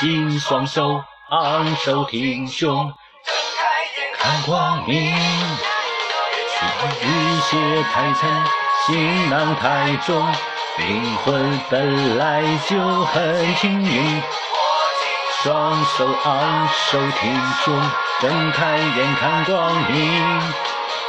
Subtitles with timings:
[0.00, 2.92] 紧双手，昂首挺胸，
[3.24, 3.62] 睁开
[3.96, 5.12] 眼看光明。
[7.02, 8.30] 雨雪太沉，
[8.86, 10.26] 行囊太重，
[10.78, 14.22] 灵魂本来就很轻盈。
[15.42, 17.34] 双手昂首挺
[17.64, 20.40] 胸，睁开眼看光明。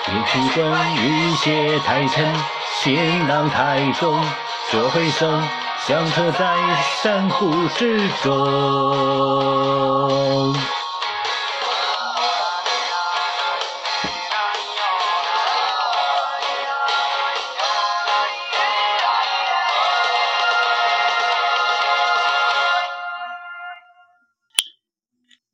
[0.05, 2.33] 别疲困，雨鞋太沉，
[2.81, 4.23] 行囊太重，
[4.71, 5.41] 这回生
[5.88, 6.57] 响彻在
[7.03, 8.34] 山谷之中。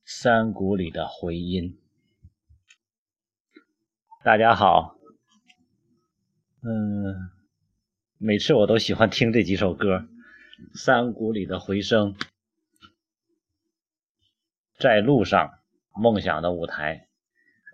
[0.06, 1.78] 山谷里的回音。
[4.24, 4.96] 大家好，
[6.64, 7.30] 嗯，
[8.18, 9.98] 每次我都喜欢听这几首歌，
[10.76, 12.14] 《山谷里的回声》、
[14.78, 15.48] 《在路上》、
[16.02, 17.08] 《梦想的舞台》，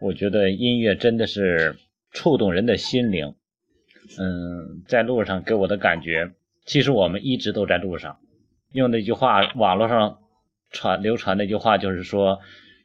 [0.06, 1.78] 我觉得音乐真的是
[2.12, 3.36] 触动人的心灵。
[4.20, 6.32] 嗯，在路上给我的感觉，
[6.66, 8.20] 其实我们一直都在路上。
[8.72, 10.20] 用那句话，网络上
[10.72, 12.40] 传流传那句话就是说，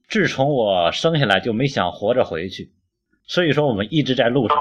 [0.09, 2.73] 自从我生下来就没想活着回去。
[3.25, 4.57] 所以说，我们一直在路上，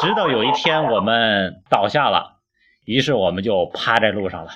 [0.00, 2.37] 直到有一天我们倒下了，
[2.88, 4.52] 于是我们就趴在路上了。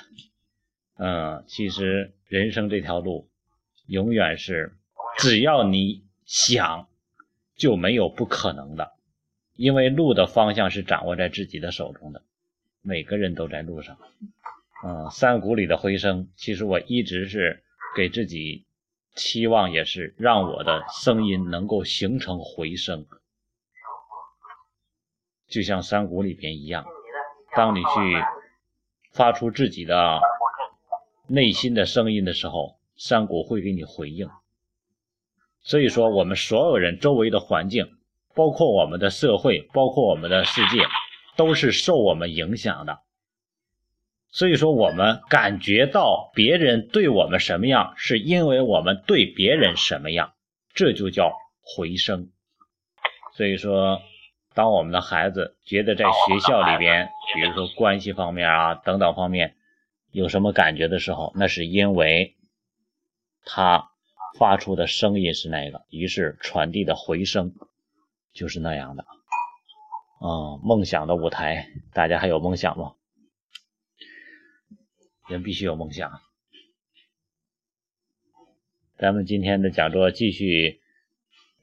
[0.97, 3.29] 嗯，其实人生这条路，
[3.85, 4.75] 永远是
[5.19, 6.87] 只要你想，
[7.55, 8.93] 就没有不可能的，
[9.55, 12.23] 因为路的方向是掌握在自己的手中的。
[12.81, 13.99] 每个人都在路上。
[14.83, 17.61] 嗯，山谷里的回声，其实我一直是
[17.95, 18.65] 给自己。
[19.15, 23.05] 期望也是让我的声音能够形成回声，
[25.47, 26.83] 就像山谷里边一样。
[27.55, 28.23] 当你去
[29.11, 30.19] 发出自己的
[31.27, 34.29] 内心的声音的时候，山谷会给你回应。
[35.61, 37.95] 所以说，我们所有人周围的环境，
[38.35, 40.85] 包括我们的社会，包括我们的世界，
[41.37, 42.99] 都是受我们影响的。
[44.29, 50.33] 所以说，我们感觉到别人对我们什么样，是因为我们对别人什么样，
[50.73, 51.31] 这就叫
[51.61, 52.29] 回声。
[53.35, 54.01] 所以说，
[54.53, 59.55] 当我们的孩子觉得在学校里边，比如说关系方面啊等等方面
[60.11, 62.35] 有什么感觉的时候，那是因为
[63.45, 63.89] 他
[64.37, 67.53] 发出的声音是那个，于是传递的回声
[68.33, 69.05] 就是那样的。
[70.19, 72.93] 啊，梦想的舞台，大家还有梦想吗？
[75.27, 76.21] 人必须有梦想。
[78.97, 80.81] 咱们今天的讲座继续，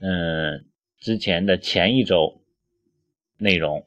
[0.00, 0.67] 嗯，
[0.99, 2.40] 之前的前一周
[3.41, 3.87] 内容，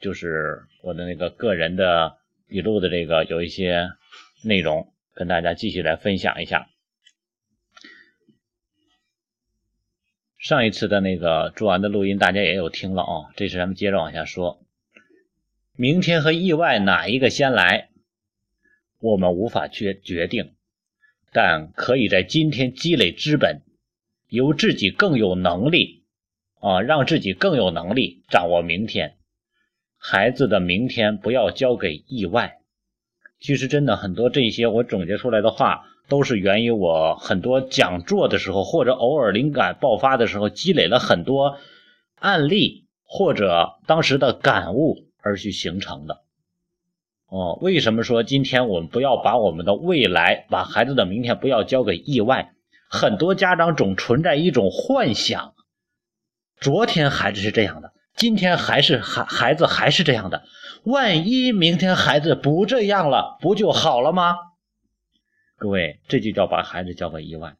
[0.00, 2.16] 就是我的那个个人的
[2.48, 3.90] 笔录的这个有一些
[4.42, 6.68] 内容，跟大家继续来分享一下。
[10.38, 13.32] 上一次的那个做完的录音，大家也有听了啊。
[13.36, 14.62] 这次咱们接着往下说，
[15.76, 17.90] 明天和意外哪一个先来？
[19.00, 20.54] 我们无法决决定，
[21.32, 23.60] 但可以在今天积累资本，
[24.28, 26.03] 由自己更有能力
[26.64, 29.16] 啊，让自己更有能力掌握明天。
[29.98, 32.56] 孩子的明天不要交给意外。
[33.38, 41.58] 其实真的很多这些我总结出来的话，都是源于我很多讲座的时候，或者偶尔灵感爆发的时候，积累了很多
[42.18, 46.22] 案例或者当时的感悟而去形成的。
[47.28, 52.54] 哦，为什么说今天我们不要把我们的未来，把孩子的明天不要交给意外？
[52.88, 55.53] 很多家长总存在一种幻想：
[56.64, 60.46] 昨天孩子是这样的，今天还是孩孩子还是这样的，
[60.84, 64.34] 万一明天孩子不这样了，不就好了吗？
[65.56, 67.58] 各位，这就叫把孩子交给意外。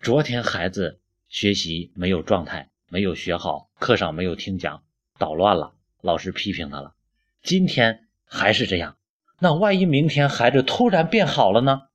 [0.00, 0.98] 昨天孩子
[1.28, 4.82] 学习没有状态，没有学好，课上没有听讲，
[5.18, 6.94] 捣乱了，老师批评他了。
[7.42, 8.06] 今天。
[8.32, 8.96] 还是这样，
[9.40, 11.88] 那万一明天孩子突然变好了呢？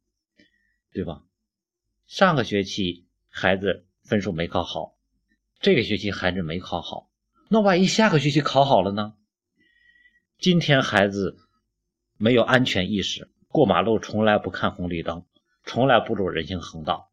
[0.92, 1.22] 对吧？
[2.07, 4.94] 上个学期孩子分数没考好，
[5.66, 7.10] 这个学期孩子没考好，
[7.50, 9.16] 那万一下个学期考好了呢？
[10.38, 11.40] 今天孩子
[12.18, 15.26] 没有安全意识，过马路从来不看红绿灯，
[15.64, 17.10] 从来不走人行横道，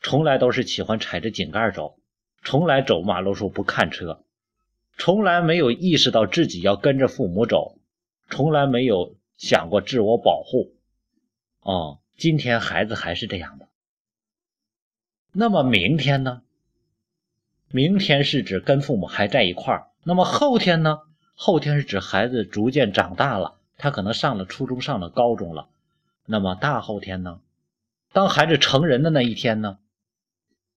[0.00, 1.98] 从来都是喜欢踩着井盖走，
[2.42, 4.24] 从来走马路时候不看车，
[4.96, 7.78] 从来没有意识到自己要跟着父母走。
[8.30, 10.74] 从来没有想过自我保护，
[11.60, 13.68] 哦，今天孩子还是这样的。
[15.32, 16.40] 那么明天呢？
[17.70, 19.86] 明天是指跟父母还在一块儿。
[20.04, 20.98] 那么后天呢？
[21.34, 25.66] 后天是指孩子逐渐长大了，他可能上了初中，上了高中了。
[26.26, 27.40] 那么大后天呢？
[28.12, 29.78] 当孩子成人的那一天呢？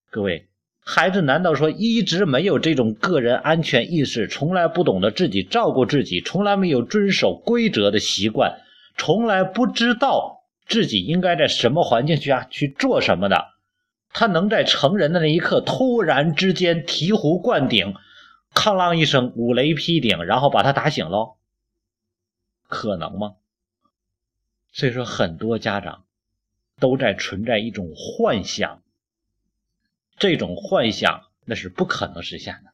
[0.09, 0.47] 各位，
[0.79, 8.61] 孩子难道说一直没有这种个人安全意识，从来不懂得自己照顾自己，从来没有遵守规则的习惯，
[8.97, 13.45] 从来不知道自己应该在什么环境下去做什么的？
[14.09, 17.93] 他能在成人的那一刻突然之间醍醐灌顶，
[18.53, 21.35] 哐啷一声五雷劈顶，然后把他打醒喽？
[22.67, 23.35] 可能吗？
[24.71, 26.03] 所以说，很多家长
[26.79, 28.81] 都在存在一种幻想。
[30.17, 32.71] 这种幻想那是不可能实现的，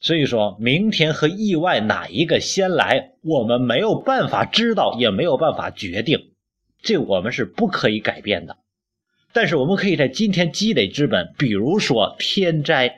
[0.00, 6.32] 所以说明天和意外哪一个先来，我们没有办法知道，也没有办法决定，
[6.82, 8.58] 这我们是不可以改变的。
[9.34, 12.96] 但是我们可以在今天积累资本，比如说天灾，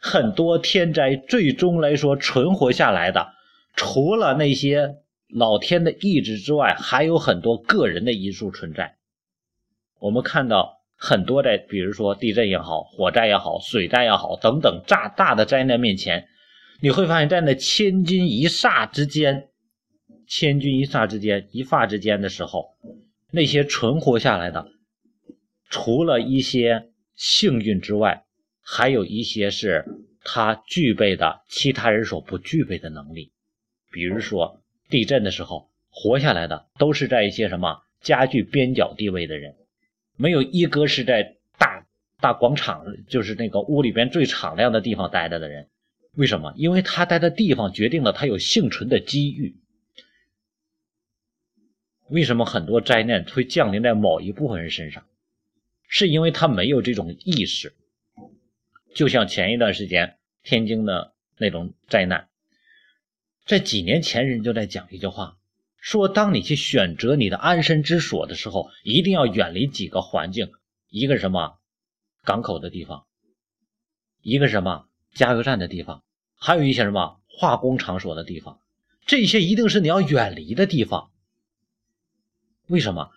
[0.00, 3.28] 很多天灾最终来说存活下来的，
[3.76, 4.96] 除了那些
[5.28, 8.96] 老天的意志之外，还有很多个人的因素存在。
[10.00, 10.80] 我们看到。
[10.96, 16.28] 很多在，比如说地震也好，火灾也好，水灾也好，等等炸大的灾难面前，
[16.80, 19.48] 你会发现在那千钧一发之间，
[20.26, 22.76] 千钧一发之间，一发之间的时候，
[23.32, 24.66] 那些存活下来的，
[25.74, 28.26] 除了一些幸运之外，
[28.62, 29.84] 还有一些是
[30.22, 33.32] 他具备的其他人所不具备的能力。
[33.90, 39.56] 比如说地震的时候，活下来的都是在一些什么家具边角地位的人。
[40.16, 41.84] 没有一个是在大
[42.20, 45.70] 大广场，就是那个屋里边最敞亮的地方待着的人。
[46.12, 46.54] 为什么？
[46.56, 49.56] 因为他待的地方决定了他有幸存的机遇。
[52.10, 55.04] 为什么很多灾难会降临在某一部分人身上？
[55.88, 57.74] 是因为他没有这种意识。
[58.94, 62.28] 就像前一段时间天津的那种灾难，
[63.44, 65.36] 在几年前人就在讲一句话。
[65.78, 70.50] 说，当你去选择你的安身之所的时候，一定要远离几个环境。
[70.88, 71.58] 一个什么
[72.22, 73.04] 港口的地方，
[74.22, 76.02] 一个什么加油站的地方，
[76.36, 78.60] 还有一些什么化工场所的地方。
[79.04, 81.10] 这些一定是你要远离的地方。
[82.68, 83.10] 为什么？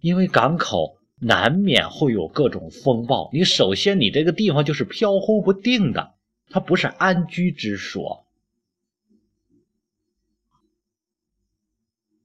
[0.00, 3.30] 因为港口难免会有各种风暴。
[3.32, 6.14] 你首先，你这个地方就是飘忽不定的，
[6.48, 8.26] 它不是安居之所。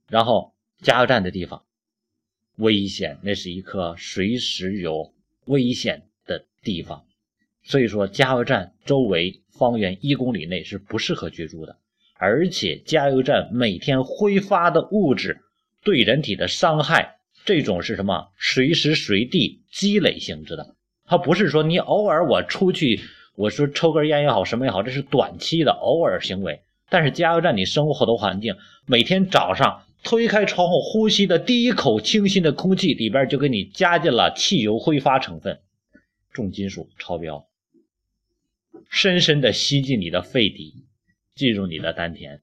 [0.08, 1.62] 然后加油站的地方
[2.56, 5.12] 危险，那是一颗随时有
[5.44, 7.04] 危险的地方，
[7.64, 11.76] 所以说加油站周围方圆一公里内是不适合居住的。
[12.14, 15.42] 而且加油站每天挥发的物质
[15.82, 17.15] 对人体的伤害，
[17.46, 18.28] 这种是什么？
[18.38, 20.76] 随时随地积累性质的，
[21.06, 23.00] 它不是说你偶尔我出去，
[23.36, 26.60] 我说抽根烟也好，什么也好，这是短期的偶尔行为。
[26.90, 29.84] 但是加油站你生活的环境，每天早上。
[30.04, 35.58] 推开窗户，呼吸的第一口清新的空气里边就给你加进了汽油挥发成分，
[36.32, 37.48] 重金属超标，
[38.88, 40.84] 深深的吸进你的肺底，
[41.34, 42.40] 进入你的丹田。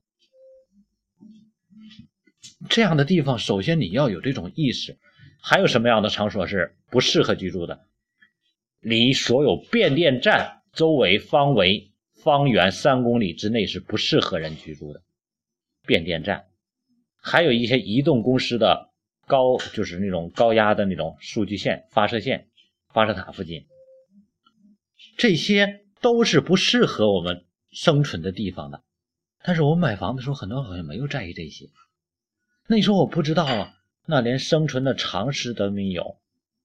[2.70, 4.98] 这样的地方，首先你要有这种意识。
[5.46, 7.82] 还有什么样的场所是不适合居住的？
[8.80, 11.92] 离所有变电站周围方围
[12.24, 15.02] 方圆三公里之内是不适合人居住的。
[15.86, 16.46] 变电站。
[17.22, 18.90] 还有一些移动公司的
[19.28, 22.48] 高，就是那种高压的那种数据线、发射线、
[22.94, 23.66] 发射塔附近，
[25.18, 28.82] 这些都是不适合我们生存的地方的。
[29.44, 31.70] 但是我买房的时候，很多人好像没有在意这些。
[32.68, 33.74] 那你说我不知道啊？
[34.06, 36.18] 那连生存的常识都没有，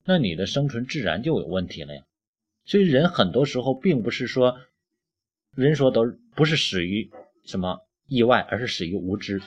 [0.03, 2.03] 那你的生存自然就有问题了呀。
[2.65, 4.57] 所以人很多时候并不是说，
[5.55, 7.09] 人说都不是死于
[7.45, 9.41] 什么意外，而是死于无知。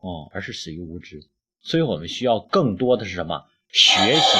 [0.00, 1.26] 哦，而是死于无知，
[1.60, 3.46] 所以我们需要更多的是什么？
[3.68, 4.38] 学习。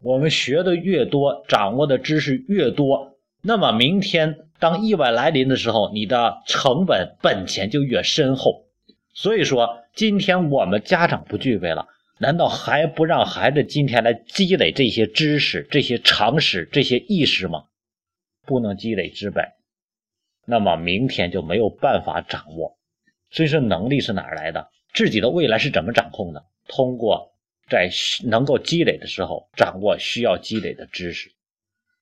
[0.00, 8.67] 我们学的越多，掌握的知识越多，那么明天当意外来临的时候，你的成本本钱就越深厚。
[9.20, 11.88] 所以说，今天我们家长不具备了，
[12.20, 17.64] 难道还不让孩子今天来积累这些知识、这些常识、这些意识吗？
[18.46, 19.44] 不能积累资本，
[20.46, 22.78] 那么明天就没有办法掌握。
[23.30, 24.70] 所以说，能力是哪来的？
[24.94, 26.44] 自己的未来是怎么掌控的？
[26.68, 27.32] 通过
[27.68, 27.90] 在
[28.22, 31.32] 能够积累的时候，掌握需要积累的知识。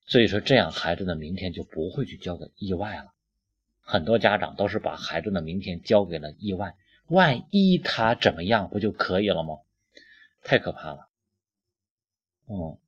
[0.06, 3.06] 所以说，这样孩子的明天就不会去交给意外了。
[3.80, 6.74] 很多家长都是把孩子的明天交给了意外，
[7.08, 9.58] 万一他怎么样，不就可以了吗？
[10.42, 11.08] 太可怕了。
[12.48, 12.78] 嗯，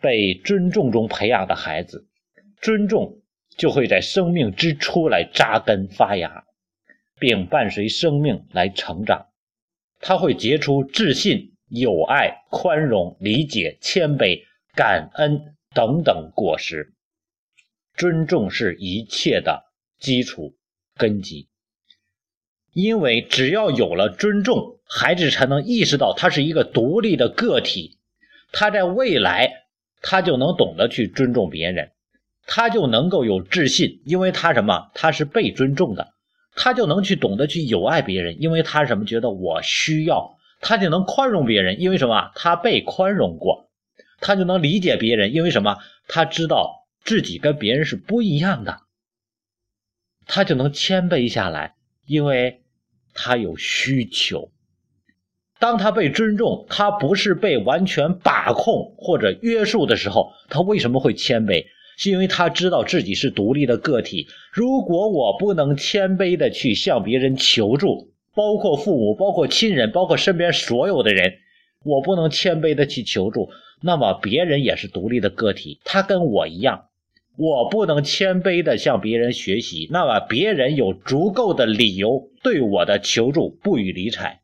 [0.00, 2.06] 被尊重中培养的孩子，
[2.60, 3.20] 尊重
[3.56, 6.44] 就会在生命之初来扎根发芽。
[7.20, 9.26] 并伴随生命来成长，
[9.98, 14.44] 他会结出自信、友爱、宽容、理解、谦卑、
[14.76, 16.94] 感恩等等果实。
[17.96, 19.64] 尊重是一切的
[19.98, 20.54] 基础
[20.94, 21.47] 根基，
[22.80, 27.98] 因为只要有了尊重，孩子才能意识到他是一个独立的个体，
[28.52, 29.64] 他在未来
[30.00, 31.90] 他就能懂得去尊重别人。
[32.46, 34.92] 他就能够有自信，因为他什么？
[34.94, 36.12] 他是被尊重的，
[36.54, 39.04] 他就能去懂得去友爱别人，因为他什么？
[39.04, 42.30] 觉得我需要，他就能宽容别人，因为什么？
[42.36, 43.68] 他被宽容过，
[44.20, 45.78] 他就能理解别人，因为什么？
[46.06, 48.82] 他知道自己跟别人是不一样的，
[50.28, 51.74] 他就能谦卑下来，
[52.06, 52.62] 因为
[53.20, 54.48] 他有需求。
[55.58, 61.66] 当他被尊重，他不是被完全把控或者约束的时候，他为什么会谦卑？
[61.96, 64.28] 是因为他知道自己是独立的个体。
[64.52, 71.38] 如果我不能谦卑的去向别人求助，包括父母、包括亲人、包括身边所有的人，
[71.84, 73.50] 我不能谦卑的去求助，
[73.82, 76.84] 那么别人也是独立的个体，他跟我一样。
[77.38, 84.40] 我不能谦卑的向别人学习，那么别人有足够的理由对我的求助不予理睬，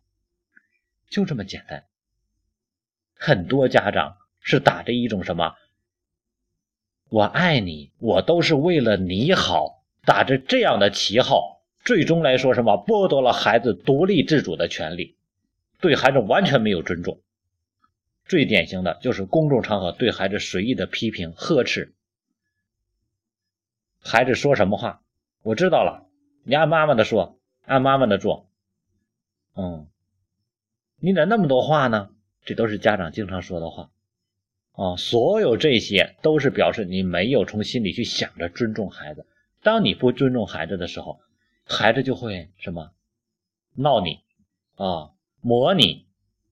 [1.11, 1.83] 就这么简单。
[3.17, 5.55] 很多家长是打着一种什么？
[7.09, 15.17] 我爱你，我都是为了你好，打着这样的旗号，最终来说什么剥夺了孩子独立自主的权利，
[15.81, 17.21] 对孩子完全没有尊重。
[18.25, 21.93] 最典型的就是公众场合对孩子随意的批评呵斥，
[24.07, 25.01] 孩子说什么话，
[25.43, 26.07] 我知道了，
[26.45, 28.47] 你按妈妈的说，按妈妈的做。
[29.57, 29.89] 嗯，
[31.01, 32.11] 你咋那么多话呢？
[32.45, 33.91] 这都是家长经常说的话。
[34.73, 39.27] 啊，所有这些都是表示你没有从心里去想着尊重孩子。
[39.63, 41.21] 当你不尊重孩子的时候，
[41.65, 42.91] 孩子就会什么
[43.75, 44.21] 闹你
[44.77, 46.05] 啊，磨你，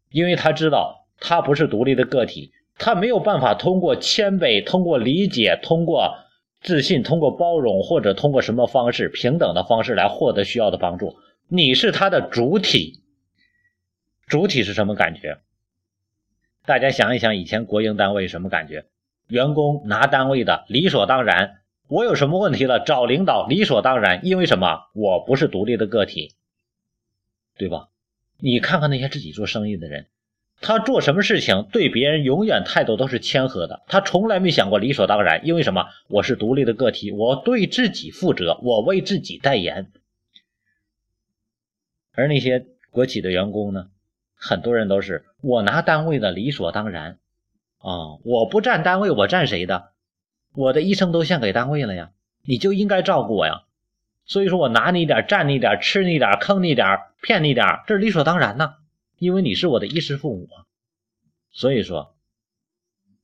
[0.09, 6.17] 因为他知道他不是独立的个体，他没有办法通过谦卑、通过理解、通过
[6.63, 11.17] 自信、通过包容或者通过什么方式平等的方式来获得需要的帮助。
[11.49, 13.03] 你是他的主体，
[14.27, 15.41] 主体是什么感觉？
[16.65, 18.87] 大家想一想，以前国营单位什么感觉？
[19.27, 24.83] 员工拿单位的理所当然，我有什么问题了找领导理所当然，因为什么？
[24.95, 26.35] 我不是独立的个体，
[27.57, 27.89] 对吧？
[28.39, 30.07] 你看看那些自己做生意的人，
[30.63, 35.87] 他做什么事情对别人永远态度都是谦和的，他从来没想过理所当然，因为什么？
[36.09, 39.91] 我是独立的个体，我对自己负责，我为自己代言。
[42.15, 43.89] 而那些国企的员工呢？
[44.35, 47.19] 很多人都是我拿单位的理所当然
[47.79, 48.19] 啊！
[48.25, 49.91] 我不占单位，我占谁的？
[50.55, 52.11] 我的一生都献给单位了呀！
[52.45, 53.63] 你就应该照顾我呀！
[54.27, 56.87] 所以说我拿你一点，占你一点，吃你点，坑你点，
[57.21, 58.75] 骗你点，这是理所当然呐！
[59.23, 60.49] 因为你是我的衣食父母。
[61.53, 62.17] 所以说，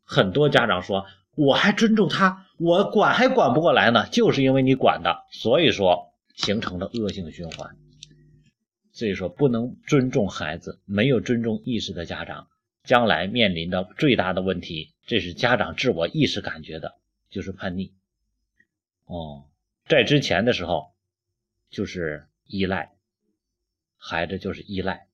[0.05, 7.77] 很多家长说我还尊重他，我管还管不过来呢，就是因为你管的，所以说形成了恶性循环。
[8.93, 12.47] 所以说，不能尊重孩子，没有尊重意识的家长，
[12.85, 16.95] 将来面临的最大的问题，这是家长自我意识感觉的，
[17.29, 17.93] 就是叛逆。
[19.07, 19.47] 哦，
[19.87, 20.93] 在之前的时候，
[21.71, 22.93] 就是依赖，
[23.97, 25.08] 孩子就是依赖。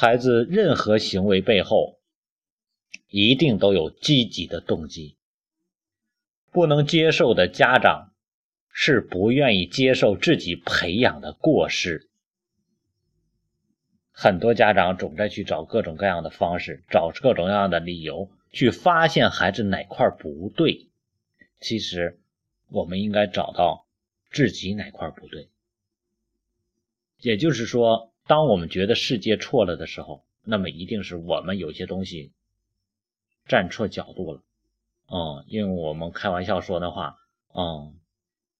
[0.00, 1.98] 孩子任何行为背后，
[3.08, 5.16] 一定都有积极的动机。
[6.52, 8.12] 不能接受的家长。
[8.70, 12.08] 是不愿意接受自己培养的过失，
[14.12, 20.86] 很多家长总在去找各种各样的方式，找各种各样的理由去发现孩子哪块不对。
[21.58, 22.20] 其实，
[22.68, 23.88] 我们应该找到
[24.30, 25.48] 自己哪块不对。
[27.18, 32.30] 也就是说，当我们觉得世界错了的时候，那么一定是我们有些东西
[33.48, 34.42] 站错角度了。
[35.10, 37.16] 嗯，用我们开玩笑说的话，
[37.54, 37.94] 嗯。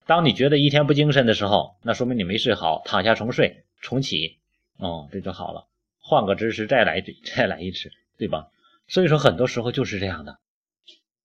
[0.06, 4.38] 当你觉得一天不精神的时候，那说明你没睡好，躺下重睡，重启，
[4.78, 5.68] 哦，这就好了。
[6.00, 7.04] 换个姿势再来，
[7.36, 8.48] 再来一次，对吧？
[8.86, 10.38] 所以说，很多时候就是这样的。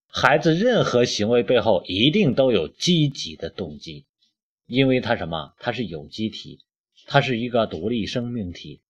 [0.08, 4.04] 孩子任何行为背后一定都有积极的动机，
[4.68, 5.54] 因为他什么？
[5.60, 6.60] 他是有机体，
[7.06, 8.82] 他是一个独立生命体，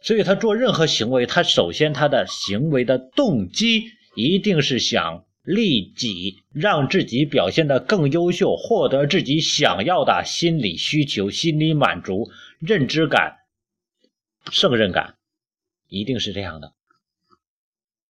[0.00, 5.24] 所以他做任何行为，他首先他的行为的动机一定是想。
[5.44, 13.38] 利己，让自己表现得更优秀，获得自己想要的心理需求、心理满足、认知感、
[14.50, 15.16] 胜任感，
[15.88, 16.74] 一定是这样的。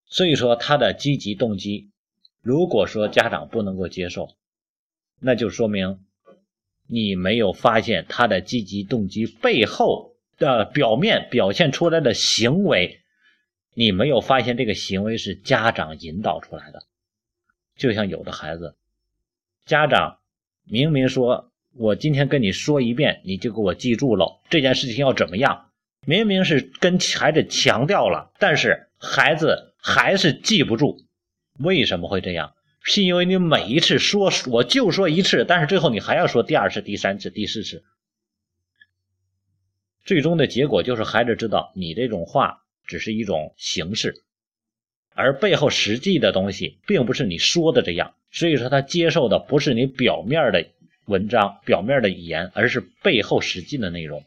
[0.06, 1.90] 所以说，他的积极动机，
[2.42, 4.35] 如果说家长不能够接受，
[5.20, 6.00] 那就说明
[6.90, 13.00] 你没有发现他的积极动机背后的表面表现出来的行为，
[13.75, 16.83] 你没有发现这个行为是家长引导出来的。
[17.76, 18.75] 就像有的孩子，
[19.66, 20.18] 家长
[20.64, 25.71] 明明说我今天跟你说一遍，你就给我记住了这件事情要怎么样，
[26.07, 30.99] 明明是跟孩子强调了，但是孩子还是记不住。
[31.59, 32.54] 为什么会这样？
[32.90, 37.85] 是因为你每一次说我就说一次，但是最后你还要说第二次、第三次、第四次，
[40.07, 44.23] 最终的结果就是孩子知道你这种话只是一种形式，
[45.12, 50.66] 而背后实际的东西并不是你说的这样，所以说他接受的不是你表面的
[51.04, 54.25] 文章、表面的语言，而是背后实际的内容。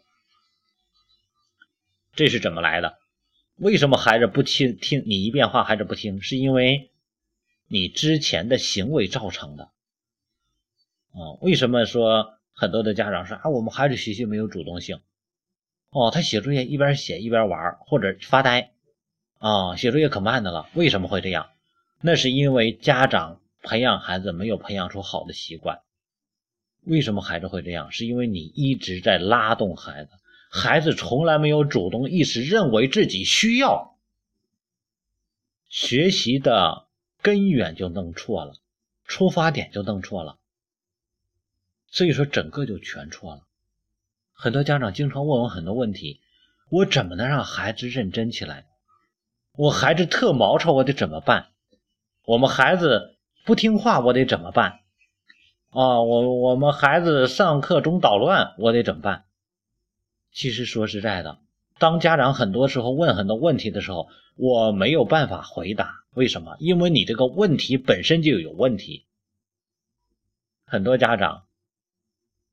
[2.14, 3.00] 这是怎么来的？
[3.56, 6.22] 为什么孩子不听听你一遍话，孩子不听？
[6.22, 6.90] 是因为。
[7.72, 9.72] 你之前的行为造成的，
[11.14, 15.00] 啊，为什么说很多的家长说啊，我们孩子学习没有主动性？
[15.92, 18.74] 哦，他写作业一边写一边玩或者发呆，
[19.38, 20.68] 啊，写作业可慢的了。
[20.74, 21.50] 为什么会这样？
[22.02, 25.80] 那是因为家长培养孩子没有培养出好的习惯。
[26.82, 27.90] 为什么孩子会这样？
[27.94, 30.12] 是因为你一直在拉动孩子，
[30.52, 33.98] 孩子从来没有主动意识，认为自己需要
[35.70, 36.91] 学习的。
[37.22, 38.56] 根源就弄错了，
[39.06, 40.38] 出发点就弄错了，
[41.88, 43.42] 所以说整个就全错了。
[44.34, 46.20] 很多家长经常问我很多问题，
[46.70, 48.66] 我怎么能让孩子认真起来？
[49.56, 51.48] 我孩子特毛糙，我得怎么办？
[52.26, 54.80] 我们孩子不听话，我得怎么办？
[55.70, 59.26] 啊，我我们孩子上课总捣乱，我得怎么办？
[60.32, 61.38] 其实说实在的，
[61.78, 66.01] 当家长很多时候问很多问题的时候，我没有办法回答。
[66.14, 66.58] 为什么？
[66.60, 69.06] 因为你这个问题本身就有问题。
[70.66, 71.46] 很多家长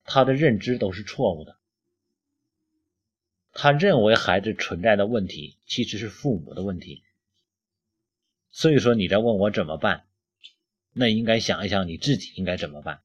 [0.04, 1.56] 他的认知都是错误的，
[3.52, 7.02] 他认为孩子存在的问题其实是父母的问题。
[8.50, 10.04] 所以说你在问我怎么办，
[10.92, 13.00] 那应该想一想你自己应该怎么办。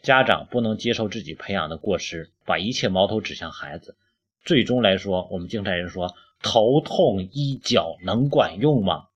[0.00, 3.96] 家长不能接受自己培养的过失，把一切矛头指向孩子。
[4.44, 9.08] 最终来说，我们经常人说头痛医脚能管用吗？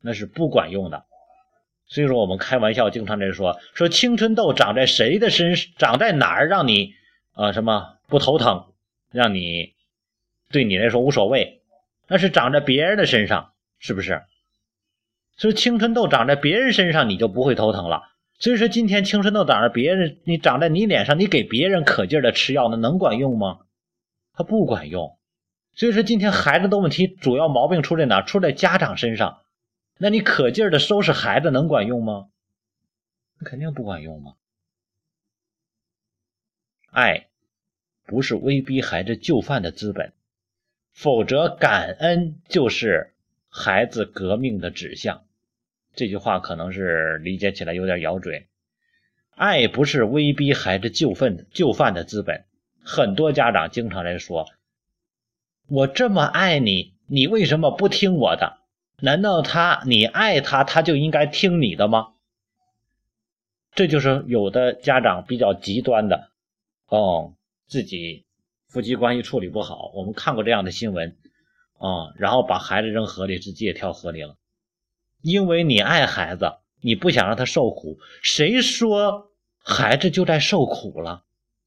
[0.00, 1.04] 那是不管用的，
[1.86, 6.94] 所以说我们开玩笑经常在说说青春痘长在谁的身长在哪儿让你
[7.32, 8.66] 啊什么不头疼，
[9.12, 9.74] 让你
[10.50, 11.60] 对你来说无所谓，
[12.08, 14.22] 那是长在别人的身上，是不是？
[15.36, 18.02] 所以青春痘长在别人身上你就不会头疼了。
[18.38, 23.58] 所以说今天青春痘长在别人，你长在你脸上，你给别人可劲儿的吃药，那能管用吗？
[24.32, 25.18] 它不管用。
[25.74, 28.22] 所以说今天孩子的问题主要毛病出在哪？
[28.22, 29.38] 出在家长身上。
[30.02, 32.30] 那你可劲儿的收拾孩子能管用吗？
[33.44, 34.34] 肯定不管用嘛。
[36.90, 37.26] 爱
[38.06, 40.14] 不是威逼孩子就范的资本，
[40.90, 43.12] 否则感恩就是
[43.50, 45.22] 孩子革命的指向。
[45.94, 48.46] 这句话可能是理解起来有点咬嘴。
[49.34, 52.46] 爱不是威逼孩子就范就范的资本。
[52.82, 54.46] 很多家长经常来说
[55.68, 58.59] ：“我这么爱你，你为什么不听我的？”
[59.02, 62.08] 难道他你爱他，他就应该听你的吗？
[63.74, 66.30] 这就是有的家长比较极端的
[66.88, 67.34] 哦，
[67.68, 68.24] 自己
[68.68, 71.16] 夫妻关系处理不好，我们看过这样的新闻
[71.78, 74.36] 啊，然后把孩子扔河里，自己也跳河里了。
[75.22, 79.30] 因为你爱孩子，你不想让他受苦，谁说
[79.62, 81.22] 孩子就在受苦了？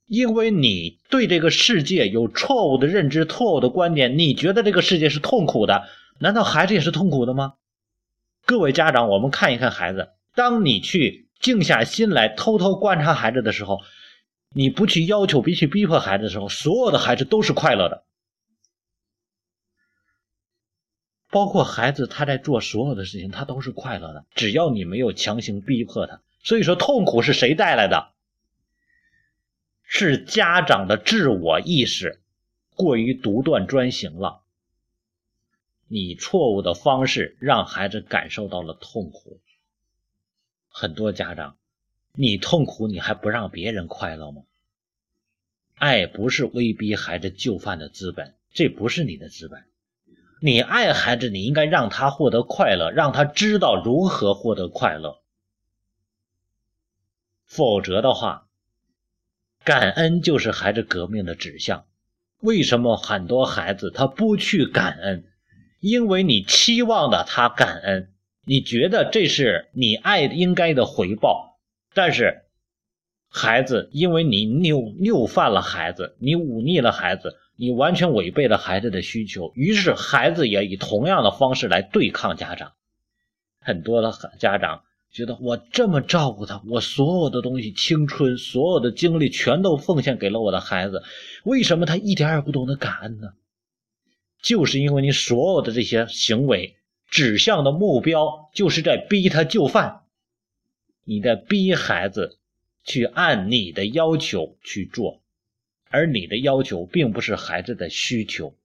[0.06, 5.88] 因为你对这个世界有错误的认知、错误的观点，你觉得这个世界是痛苦的。
[6.20, 7.56] 难道孩子也是痛苦的吗？
[8.46, 10.14] 各位家长，我们看一看孩子。
[10.36, 13.82] 当你去静下心来偷偷观察孩子的时候，
[14.50, 18.04] 你不去要求、不去逼迫孩子的时候，所有的孩子都是快乐的。
[21.30, 24.26] 包括孩子他在做所有的事情，他都是快乐的。
[24.36, 26.22] 只要你没有强行逼迫他。
[26.44, 28.12] 所以说，痛苦是谁带来的？
[29.82, 32.22] 是家长的自我意识
[32.76, 34.43] 过于独断专行了。
[35.94, 39.40] 你错误的方式让孩子感受到了痛苦。
[40.68, 41.56] 很多家长，
[42.14, 44.42] 你痛苦你还不让别人快乐吗？
[45.76, 49.66] 爱不是威逼孩子就范的资本，这不是你的资本。
[50.42, 55.22] 你爱孩子，你应该让他获得快乐，让他知道如何获得快乐。
[57.46, 58.48] 否则的话，
[59.64, 61.86] 感恩就是孩子革命的指向。
[62.40, 65.30] 为什么很多孩子他不去感恩？
[65.84, 68.08] 因为你期望的他感恩，
[68.46, 71.60] 你觉得这是你爱应该的回报，
[71.94, 72.44] 但是
[73.28, 82.72] 孩子因为你拗拗犯了孩子，你忤逆了孩子，你完全违背了孩子的需求，于是孩子也以同样的方式来对抗家长。
[83.60, 91.04] 很多的家长觉得，我这么照顾他，我所有的东西、青春、所有的精力全都奉献给了我的孩子，
[91.44, 93.34] 为什么他一点也不懂得感恩呢？
[94.44, 96.76] 就是因为你所有的这些行为
[97.10, 100.04] 指向的目标，就是在逼他就范，
[101.06, 102.38] 你在逼孩子
[102.84, 105.22] 去按你的要求去做。
[105.90, 108.56] 而你的要求并不是孩子的需求，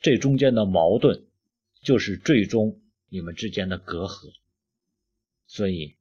[0.00, 1.24] 这中间的矛盾
[1.82, 4.32] 就是最终你们之间的隔阂。
[5.46, 5.94] 所以，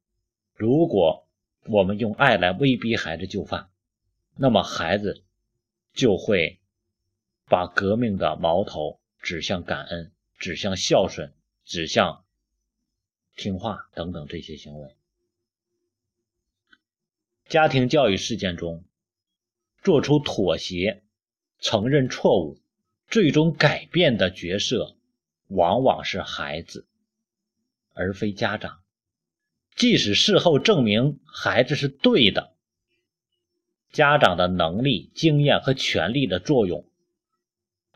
[0.55, 1.27] 如果
[1.67, 3.69] 我们用爱来威逼孩子就范，
[4.35, 5.23] 那么孩子
[5.93, 6.59] 就会
[7.47, 11.33] 把革命的矛头指向感恩、指向孝顺、
[11.65, 12.23] 指向
[13.35, 14.95] 听话等等这些行为。
[17.49, 18.83] 家庭教育事件中。
[19.83, 21.03] 做出妥协、
[21.59, 22.57] 承认错误、
[23.09, 24.95] 最终改变的角色，
[25.49, 26.87] 往往是孩子，
[27.93, 28.79] 而非家长。
[29.75, 32.53] 即使事后证明孩子是对的，
[33.91, 36.87] 家长的能力、经验和权力的作用，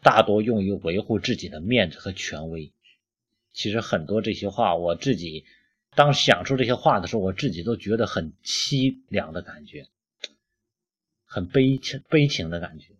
[0.02, 2.72] 大多用于维护自己的面子和权威。
[3.54, 5.46] 其实很多这些话，我自己
[5.96, 9.88] 当想出这些话的时候，我自己都觉得很凄凉的感觉。
[11.26, 12.96] 很悲情悲情的感觉。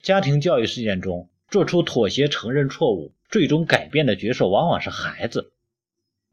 [0.00, 5.52] 家庭教育事件中，做出妥协、承认错误、最终改变的角色往往是孩子。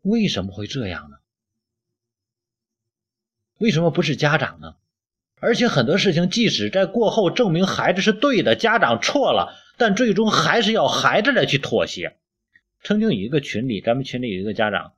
[0.02, 1.17] 为什么会这样呢？
[3.58, 4.76] 为什么不是家长呢？
[5.42, 12.16] 而且很多事情，即使在过后证明孩子是对的，家长错了，但最终还是要孩子来去妥协。
[12.84, 14.94] 曾经有一个群里，咱们群里有一个家长，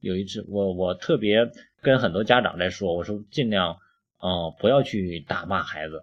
[0.00, 1.50] 有一次我我特别
[1.82, 3.76] 跟很多家长在说，我说尽量。
[4.20, 6.02] 哦，不要去打骂孩子，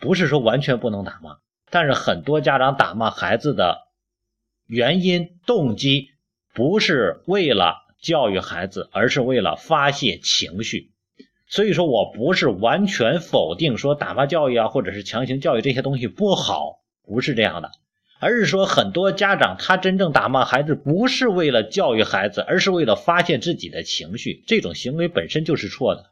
[0.00, 1.36] 不是说完全不能打骂，
[1.70, 3.86] 但是很多家长打骂孩子的
[4.66, 6.08] 原因、动机
[6.52, 10.90] 不是为了教育孩子，而是为了发泄情绪。
[11.48, 17.70] 所以说我不是完全否定说打骂教育啊，或者是强行教育这些东西不好，不是这样的，
[18.20, 26.10] 而是说很多家长他真正打骂孩子不是为了教育孩子，而是为了发泄自己的情绪，这种行为本身就是错的。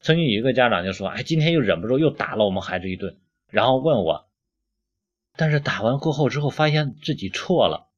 [0.00, 3.18] 曾经有一个家长就说：“哎，今天又忍不住又打了我们孩子一顿，
[3.50, 4.28] 然后问我，
[5.36, 7.88] 但是打完过后之后发现自己错了，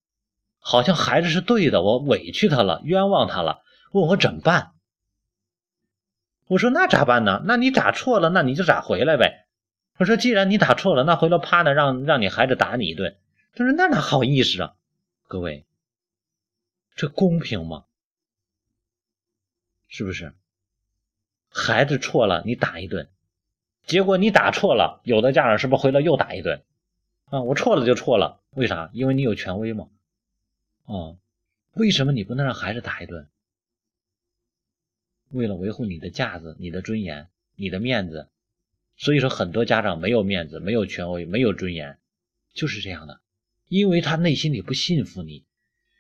[0.59, 3.61] 好像孩子是对的，我委屈他了，冤枉他了，
[3.93, 4.73] 问我怎么办？
[6.51, 7.41] 我说那咋办呢？
[7.45, 9.47] 那你打错了，那你就咋回来呗。
[9.99, 13.17] 我说既然你打错了，那回头趴那让让你孩子打你一顿。
[13.55, 14.75] 他说那哪好意思啊？
[15.29, 15.65] 各位，
[16.97, 17.85] 这公平吗？
[19.87, 20.33] 是不是？”
[21.55, 23.09] 孩子错了，你打一顿，
[23.87, 26.65] 结果你打错了，有的家长是不是回来又打一顿？
[27.27, 28.91] 啊，我错了就错了，为啥？
[28.93, 29.87] 因为你有权威嘛。
[30.87, 31.17] 哦，
[31.75, 33.29] 为什么你不能让孩子打一顿？
[35.31, 38.29] 为了维护你的架子、你的尊严、你的面子。
[38.97, 41.99] 所以说，很多家长没有面子、没有权威、没有尊严，
[42.55, 43.21] 就是这样的，
[43.69, 45.45] 因为他内心里不信服你。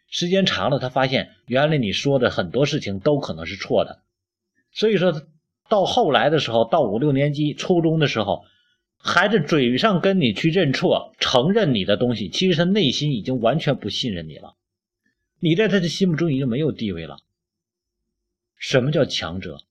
[0.08, 4.02] 时间长了，他发现原来你说的很多事情都可能是错的，
[4.72, 5.26] 所以说。
[5.68, 8.44] 到后来的时候，到五六年级、初中的时候，
[8.96, 14.56] 孩子嘴上跟你去认错、承认你的东西，其实他内心已经完全不信任你了。
[15.38, 17.18] 你在他的心目中已经没有地位了。
[18.60, 19.62] 什么叫强者？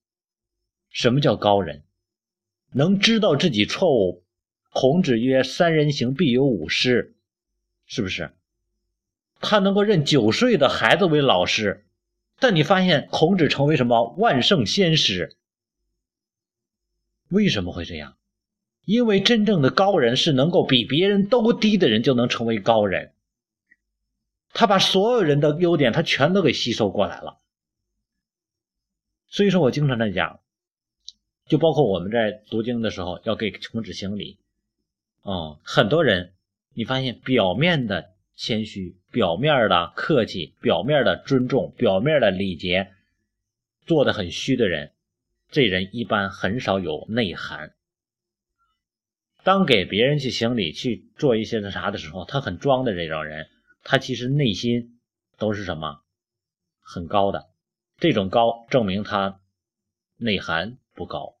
[0.90, 1.84] 什么叫高人？
[2.72, 4.24] 能知道自己错误？
[4.72, 7.14] 孔子曰：“三人行，必有五师。”
[7.86, 8.32] 是不是？
[9.40, 11.86] 他能够认九岁的孩子为老师，
[12.40, 15.36] 但你发现孔子成为什么万圣先师？
[17.28, 18.16] 为什么会这样？
[18.84, 23.12] 因为真正的高人是能够比别人都低的人就能成为高人。
[24.52, 27.39] 他把所有人的优点，他全都给吸收过来了。
[29.30, 30.40] 所以说我经常在讲，
[31.46, 34.38] 就包括我们在读经的时候要给孔子行礼。
[35.22, 36.32] 哦，很多人
[36.74, 42.90] 你发现表面的谦虚、表面的客气、表面的尊重、表面的礼节，
[43.86, 44.92] 做的很虚的人。
[45.50, 47.74] 这人一般很少有内涵。
[49.42, 53.48] 当给别人去行礼、去做一些那啥的时候，他很装的这种人，
[53.84, 54.98] 他其实内心
[55.38, 56.00] 都是什么？
[56.80, 57.49] 很高的。
[58.00, 59.38] 这种高证明他
[60.16, 61.34] 内涵不高。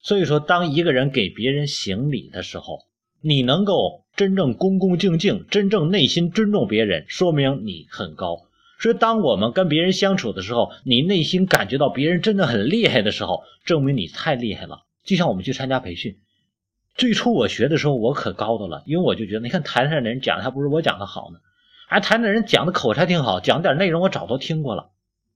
[0.00, 2.86] 所以说，当一个人给别人行礼的时候，
[3.20, 8.42] 你能够真正恭恭敬敬、真正内心尊重别人，说明你很高。
[8.80, 14.84] 所以，当我们跟别人相处的时候，你内心感觉到别人真的很厉害的时候，证明你太厉害了。
[15.04, 16.18] 就像我们去参加培训，
[16.94, 21.38] 最初我学的时候，我可高的了，因为我就觉得，你看台上的人讲的还不如我讲的好呢。
[21.88, 24.91] 哎，台上的人讲的口才挺好，讲点内容我早都听过了。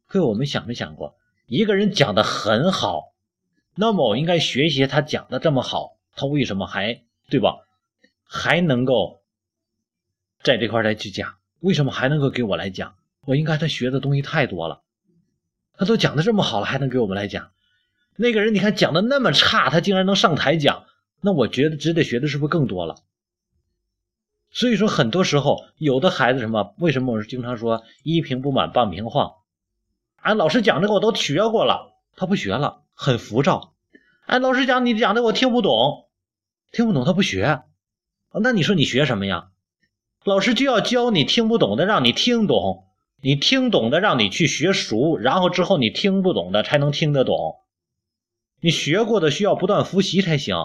[0.09, 1.16] 各位，我们想没想过，
[1.47, 3.12] 一个人讲的很好，
[3.75, 7.57] 那么我应该学习他讲的这么好，他为什么还对吧？
[8.25, 9.21] 还能够
[10.42, 11.35] 在这块来去讲？
[11.59, 12.95] 为什么还能够给我来讲？
[13.25, 14.83] 我应该他学的东西太多了，
[15.77, 17.51] 他都讲的这么好了，还能给我们来讲？
[18.14, 20.85] 那个人你看讲的那么差，他竟然能上台讲，
[21.21, 22.97] 那我觉得值得学的是不是更多了？
[24.53, 26.75] 所以说，很多时候有的孩子什么？
[26.79, 29.33] 为什么我是经常说一瓶不满半瓶晃？
[30.27, 33.75] 俺老师讲这个我都学过了，他不学了，很浮躁。
[34.27, 36.09] 哎，老师讲你讲的我听不懂，
[36.73, 37.62] 听不懂他不学，
[38.43, 39.51] 那你说你学什么呀？
[40.25, 42.87] 老师就要教你听不懂的，让你听懂；
[43.23, 47.59] 你听懂的，让你去学熟，然后之后你听不懂的才能听得懂。
[48.61, 50.57] 你学过的需要不断复习才行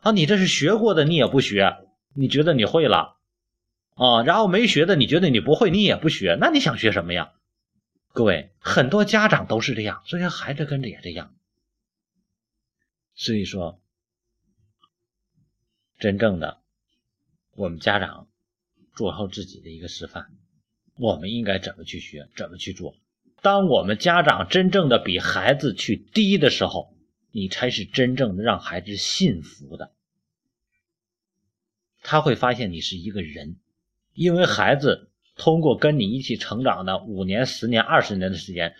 [0.00, 0.12] 啊！
[0.12, 1.76] 你这是学过的，你也不学，
[2.14, 3.16] 你觉得你会了
[3.96, 4.22] 啊？
[4.22, 7.32] 然后没学的，你觉得你不会，你也不学，那你想学什么呀？
[8.12, 11.34] 各位，很多家长都是这样，所以孩子跟着也这样。
[13.14, 13.80] 所以说，
[15.98, 16.60] 真正的
[17.52, 18.26] 我们家长。
[18.96, 20.30] 做好自己的一个示范，
[20.96, 22.96] 我们应该怎么去学，怎么去做？
[23.40, 26.94] 当我们家长真正的比孩子去低的时候，
[27.30, 29.94] 你才是真正的让孩子信服的。
[32.02, 33.58] 他会发现你是一个人，
[34.12, 35.09] 因为孩子
[35.40, 38.74] 通过跟你一起成长的五年、十年、二十年的时间，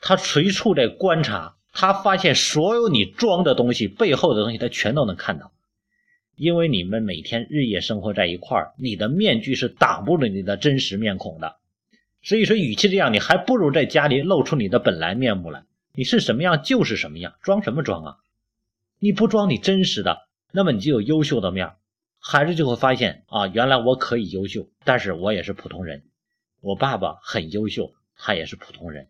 [0.00, 5.50] 他随处在观察，他发现所有你装的东西背后的东西，他全都能看到。
[6.36, 11.56] 因为你们每天日夜生活在一块儿，你的面具是挡不住你的真实面孔的。
[12.22, 15.64] 所以说，与其这样，你还不如在家里露出你的本来面目来。
[15.92, 18.16] 你是什么样就是什么样，装什么装啊？
[19.00, 21.72] 你不装你真实的，那么你就有优秀的面
[22.18, 26.04] 孩子就会发现啊，原来我可以优秀，但是我也是普通人。
[26.60, 29.08] 我爸爸很优秀，他也是普通人。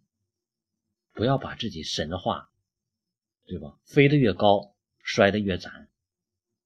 [1.12, 2.51] 不要把自己神化，
[3.47, 3.79] 对吧？
[3.85, 5.88] 飞得越高，摔得越惨。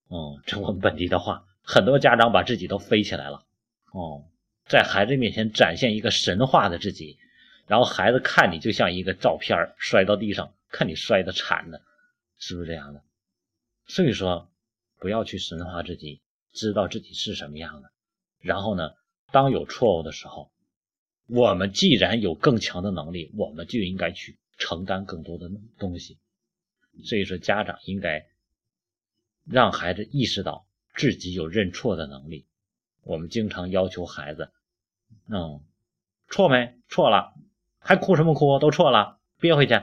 [0.08, 3.46] 哦，这我们本地的话，很多家长把自己都飞起来了。
[3.92, 4.24] 哦，
[4.66, 7.16] 在孩子面前展现一个神话的自己，
[7.68, 11.80] 然后孩子看你就像一个照片摔到地上，看你摔的惨的，
[12.38, 13.04] 是不是这样的？
[13.86, 14.50] 所以说，
[14.98, 16.20] 不要去神化自己，
[16.52, 17.90] 知道自己是什么样的。
[18.38, 18.90] 然后呢，
[19.32, 20.50] 当有错误的时候，
[21.26, 26.18] 我们既然有更强的能力，我们就应该去承担更多的东西。
[27.04, 28.26] 所以说，家长应该。
[29.46, 32.46] 让孩子意识到自己有认错的能力。
[33.02, 34.52] 我们经常要求孩子
[35.28, 35.64] ：“嗯，
[36.28, 36.78] 错没？
[36.88, 37.32] 错了，
[37.80, 38.60] 还哭什么哭？
[38.60, 39.74] 都错了，憋回去。”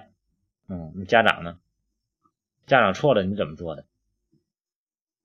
[0.69, 1.59] 嗯，你家长呢？
[2.65, 3.85] 家长错了，你怎么做的？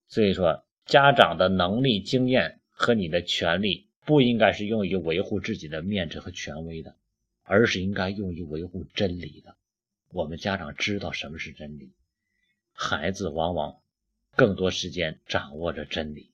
[0.08, 6.96] 所以说，家长的能力、经验和你的权利，不应该是用于维护自己的面子和权威的，
[7.42, 9.56] 而是应该用于维护真理的。
[10.10, 11.92] 我们家长知道什么是真理，
[12.72, 13.76] 孩子往往。
[14.34, 16.30] 更多时间掌握着真理，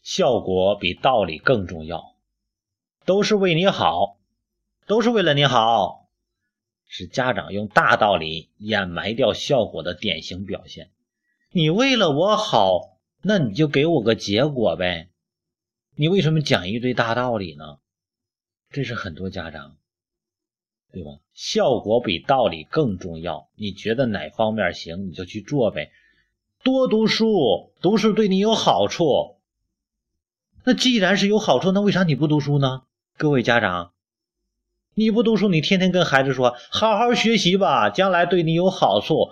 [0.00, 2.14] 效果比道理更重要，
[3.04, 4.16] 都是为你好，
[4.86, 5.99] 都是为了你好，
[6.92, 10.90] 是家长用大道理掩埋掉效果的典型表现。
[11.52, 15.08] 你为了我好，那你就给我个结果呗，
[15.94, 17.78] 你为什么讲一堆大道理呢？
[18.70, 19.76] 这是很多家长。
[20.92, 21.20] 对吧？
[21.32, 23.48] 效果比道理更重要。
[23.54, 25.92] 你觉得哪方面行，你就去做呗。
[26.64, 29.36] 多读书，读书对你有好处。
[30.64, 32.82] 那既然是有好处，那为啥你不读书呢？
[33.16, 33.92] 各位家长，
[35.00, 39.30] 你不读书，你天天跟孩子说好好学习吧，将来对你有好处。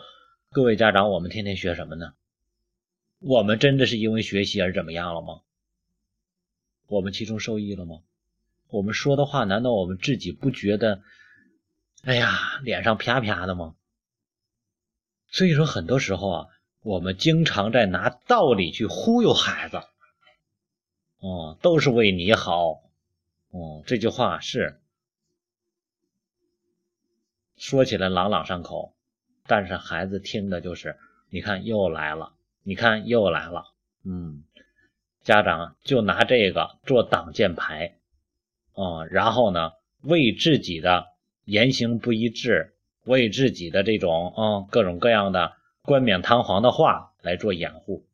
[0.49, 2.15] 各位家长，我们天天学什么呢？
[3.19, 5.43] 我们真的是因为学习而怎么样了吗？
[6.87, 7.99] 我们其中受益了吗？
[8.71, 11.03] 我们说的话，难道我们自己不觉得？
[12.03, 13.75] 哎呀，脸上啪啪的吗？
[15.31, 16.47] 所以说，很多时候啊，
[16.81, 19.83] 我们经常在拿道理去忽悠孩子。
[21.19, 22.81] 哦，都是为你好。
[23.51, 24.81] 哦，这句话是
[27.59, 28.95] 说起来朗朗上口，
[29.47, 30.97] 但是孩子听的就是，
[31.29, 33.65] 你看又来了，你看又来了。
[34.05, 34.45] 嗯，
[35.23, 37.99] 家长就拿这个做挡箭牌。
[38.73, 41.07] 啊，然后呢，为自己的。
[41.51, 42.75] 言行不一致，
[43.07, 48.05] 为自己的这种嗯各种各样的冠冕堂皇的话来做掩护，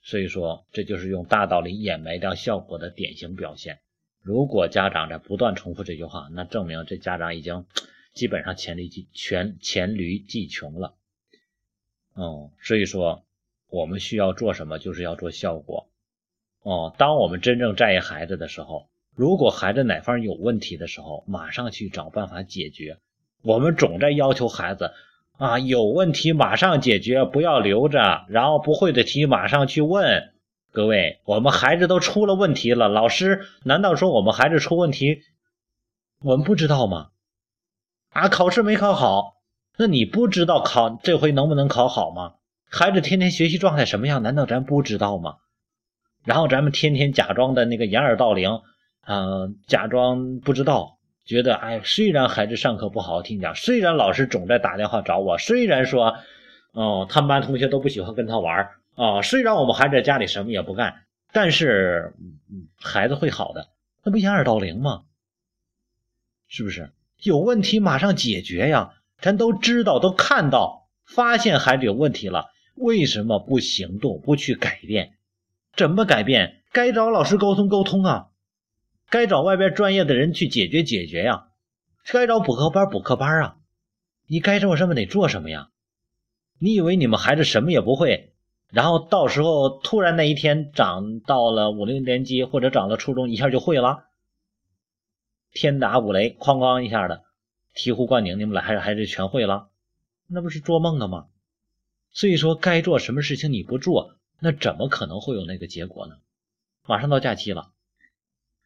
[0.00, 3.80] 所以说这就是用大道理掩埋掉效果的典型表现。
[4.22, 7.66] 如果家长在不断重复这句话，那证明这家长已经
[8.16, 10.94] 基本上黔驴技全黔驴技穷了。
[12.14, 13.22] 哦，所以说
[13.68, 15.86] 我们需要做什么，就是要做效果。
[16.62, 22.96] 哦，当我们真正在意孩子的时候，如果孩子哪方有问题的时候，马上去找办法解决。
[23.42, 24.92] 我们总在要求孩子
[25.36, 30.32] 啊，有问题马上解决，不要留着，然后不会的题马上去问。
[30.72, 35.20] 各位，我们孩子都出了问题了，老师难道说我们孩子出问题，
[36.20, 37.10] 我们不知道吗？
[38.16, 39.36] 啊，考试没考好，
[39.76, 42.36] 那你不知道考这回能不能考好吗？
[42.70, 45.36] 孩子天天学习状态什么样，难道咱不知道吗？
[46.24, 48.62] 然后咱们天天假装的那个掩耳盗铃，
[49.06, 56.16] 嗯，假装不知道，觉得哎，虽然孩子上课不好好听讲，虽然老师总在打电话找我，虽然说，
[56.72, 61.02] 哦，他们班同学都不喜欢跟他玩啊，虽然我们还在家里什么也不干，
[61.32, 62.14] 但是
[62.80, 63.68] 孩子会好的，
[64.02, 65.02] 那不掩耳盗铃吗？
[66.48, 66.90] 是不是？
[67.22, 68.92] 有问题马上解决呀！
[69.20, 75.14] 咱都知道，都看到，发现孩子有问题了，为什么不行动，不去改变？
[75.74, 76.62] 怎么改变？
[76.72, 78.26] 该找老师沟通沟通啊，
[79.08, 81.46] 该找外边专业的人去解决解决呀，
[82.12, 83.56] 该找补课班补课班啊，
[84.26, 85.70] 你该做什么得做什么呀？
[86.58, 88.34] 你以为你们孩子什么也不会，
[88.70, 94.04] 然后到时候突然那一天长到了五六年级或者长了初中，一下就会了？
[95.56, 97.22] 天打五雷，哐哐一下的，
[97.74, 99.68] 醍醐灌顶，你们俩还是还是全会了？
[100.26, 101.28] 那不是做梦的吗？
[102.12, 104.16] 所以说，该做什么事情你不做。
[104.38, 106.16] 那怎么可能会有那个结果呢？
[106.84, 107.70] 马上到假期了，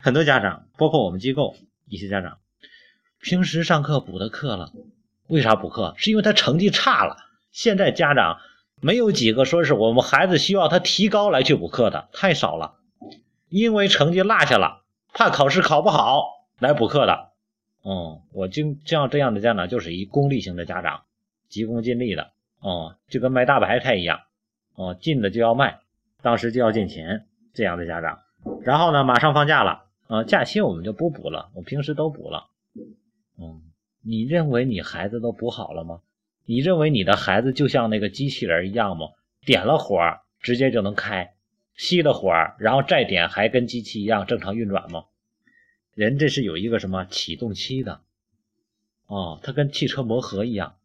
[0.01, 1.55] 很多家长，包括我们机构
[1.87, 2.39] 一些家长，
[3.21, 4.73] 平时上课补的课了，
[5.29, 5.95] 为啥补课？
[5.97, 7.19] 是因为他成绩差了。
[7.53, 8.41] 现在家长
[8.81, 12.81] 没有几个说是我们孩子需要他提高来去补课的，太少了。
[13.49, 17.31] 因为成绩落下了，怕考试考不好来补课的。
[17.83, 21.03] 嗯，我就像这样的家长就是一功利型的家长，
[21.49, 22.31] 急功近利的。
[22.61, 24.21] 哦，就跟卖大白菜一样。
[24.75, 25.81] 哦，进的就要卖，
[26.23, 28.21] 当时就要进钱，这样的家长，
[28.63, 32.49] 然后呢，马上放假了，啊，假期我们就不补了，我平时都补了。
[33.39, 33.63] 嗯，
[34.03, 36.01] 你认为你孩子都补好了吗？
[36.45, 39.09] 你认为你的孩子就像那个机器人一样吗？
[39.47, 39.99] 点了火
[40.41, 41.33] 直接就能开，
[41.79, 45.05] 熄了火然后再点还跟机器一样正常运转吗？
[46.01, 48.01] 人这是有一个什么启动期的，
[49.07, 50.77] 哦，它跟汽车磨合一样。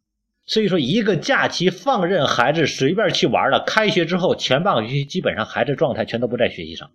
[0.44, 6.90] 所以说，一个假期放任孩子随便去玩了，开学之后前半个学期基本上孩子状态全都不在学习上。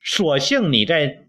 [0.00, 1.26] 所幸你在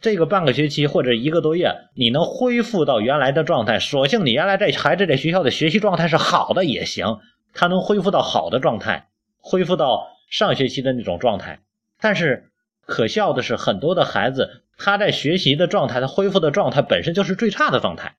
[0.00, 3.80] 这个半个学期或者一个多月，你能恢复到原来的状态。
[3.80, 7.18] 所幸你原来在孩子在学校的学习状态是好的也行，
[7.52, 9.08] 他能恢复到好的状态，
[9.40, 11.58] 恢复到上学期的那种状态。
[12.00, 12.51] 但是
[12.92, 18.16] 可笑的是，很多的孩子他在学习的状态，他恢复的状态本身就是最差的状态。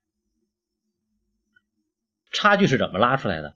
[2.32, 3.54] 差距是怎么拉出来的？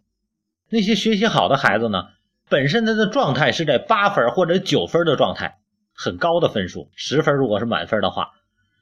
[0.68, 2.04] 那些学习好的孩子呢？
[2.48, 5.58] 本身他的状态是在八分或者九分的状态，
[5.92, 6.88] 很高的分数。
[6.94, 8.30] 十分如果是满分的话，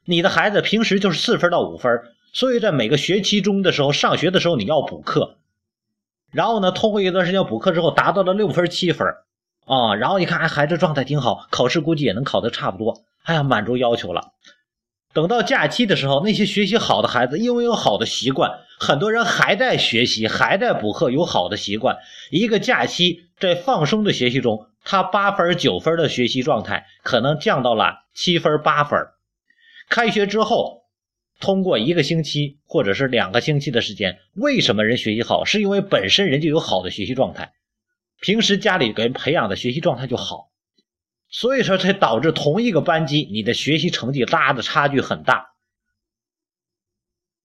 [0.04, 2.02] 你的孩子平时就是四分到五分，
[2.34, 5.38] 所以在每个学期中的时候，上学的时候你要补课，
[6.32, 9.08] 然后呢，通过一段时间补课之后，达到了六分七分
[9.66, 14.32] 啊，然后一看，哎，孩子状态挺好，考试估计也能考得差不多，哎呀，满足要求了。
[15.12, 21.96] 等到假期的时候，那些学习好的孩子，因为有好的习惯，很多人还在学习，还在补课，有好的习惯。
[22.30, 29.00] 一个假期在放松的学习中，他八分、九分的学习状态可能降到了七分、八分。
[29.88, 30.82] 开学之后，
[31.40, 35.44] 通过一个星期或者是两个星期的时间，为什么人学习好？
[35.44, 37.52] 是因为本身人就有好的学习状态，
[38.20, 40.50] 平时家里给人培养的学习状态就好。
[41.28, 45.48] 所以说，才导致同一个班级，你的学习成绩拉的差距很大。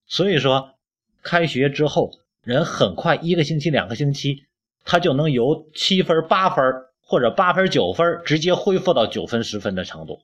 [0.05, 0.75] 所以说，
[1.23, 2.11] 开学之后，
[2.43, 4.45] 人很快一个星期、两个星期，
[4.85, 6.63] 他就能由七分、八分
[7.01, 10.21] 或者八分、九分，直接恢复到九分、十分的程度，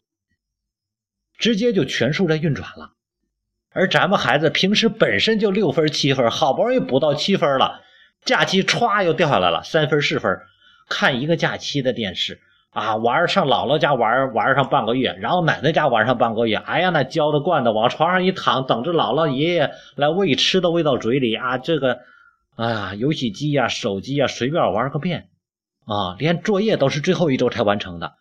[1.37, 2.93] 直接就全数在运转了。
[3.71, 7.83] 而咱们孩子平时本身就六分、七分，好不容易补到七分了，
[8.28, 10.39] 假期歘又掉下来了三分、四分，
[10.88, 12.39] 看一个假期的电视。
[12.71, 21.97] 啊，玩上姥姥家玩玩上半个月，然后奶奶家玩上半个月，哎呀，那娇的惯的，往床上一躺，等着姥姥爷爷来喂吃的喂到嘴里啊，这个，
[22.55, 25.30] 哎呀，游戏机呀、手机呀，随便玩个遍，
[25.88, 28.13] 啊，连作业都是最后一周才完成的，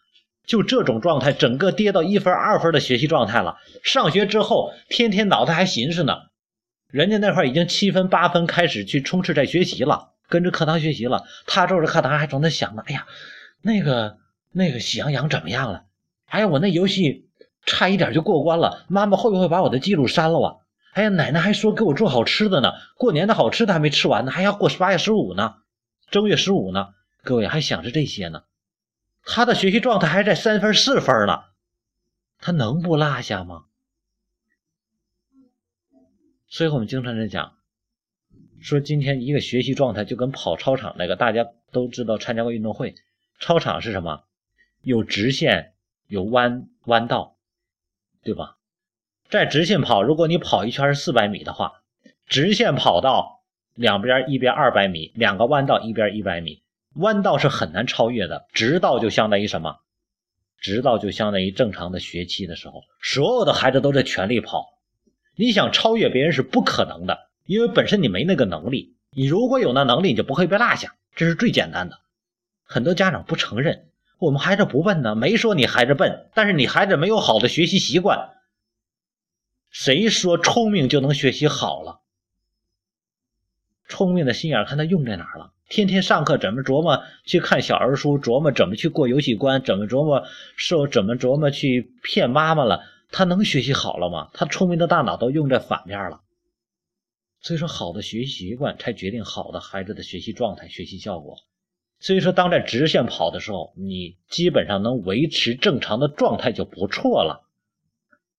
[0.46, 3.56] 就这种状态，整个跌到一分二分的学习状态了。
[3.82, 6.14] 上学之后，天天脑袋还寻思呢，
[6.88, 13.06] 人家那块已经七分八分开始去冲刺在学习了，跟着课堂学习了，他坐着课堂还总在想呢，哎呀，
[13.62, 14.18] 那个。
[14.58, 15.84] 那个喜羊羊怎么样了？
[16.24, 17.28] 哎呀，我那游戏
[17.66, 20.56] 差一点就过关了，妈妈会不会把我的记录删了啊？
[20.94, 25.56] 哎呀，奶奶还说给我做好吃的呢，过年的好吃的还没吃完呢，还要过八月十五呢，
[26.10, 26.94] 正月十五呢。
[27.22, 28.44] 各位还想着这些呢，
[29.26, 31.40] 他的学习状态还在三分四分呢，
[32.40, 33.64] 他能不落下吗？
[36.48, 37.56] 所以我们经常在讲，
[38.60, 42.94] 说今天一个学习状态就跟跑操场那个，大家都知道参加过运动会，
[43.40, 44.24] 操场是什么？
[44.82, 45.74] 有直线，
[46.06, 47.36] 有弯弯道，
[48.22, 48.56] 对吧？
[49.28, 51.82] 在直线跑，如果你跑一圈是四百米的话，
[52.26, 53.44] 直线跑道
[53.74, 56.62] 两边一边二百米，两个弯道一边一百米。
[56.94, 59.80] 弯道是很难超越的，直道就相当于什么？
[60.60, 64.75] 直道就相当于正常的学期的时候，所有的孩子都在全力跑。
[65.36, 68.96] 你想超越别人是不可能的，因为本身你没那个能力。
[69.10, 71.98] 你如果有那能力，你就不会被落下，这是最简单的。
[72.64, 73.86] 很多家长不承认，
[74.18, 78.30] 我们孩子不笨呢，没说你孩子笨，但是你孩子没有好的学习习惯。
[79.70, 82.00] 谁说聪明就能学习好了？
[83.88, 85.52] 聪明的心眼看他用在哪儿了。
[85.68, 90.24] 天天上课怎么琢磨去看小儿书，琢磨怎么去过游戏关，怎么琢磨
[90.56, 92.84] 受怎么琢磨去骗妈妈了？
[93.10, 94.30] 他能学习好了吗？
[94.34, 96.20] 他聪明的大脑都用在反面了。
[97.40, 101.36] 所以说，好的学习习惯才决定好的孩子的学习状态、学习效果。
[102.00, 107.48] 所以说，当在直线跑的时候，你基本上能维持正常的状态就不错了。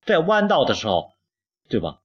[0.06, 1.14] 在弯道的时候，
[1.70, 2.00] 对吧？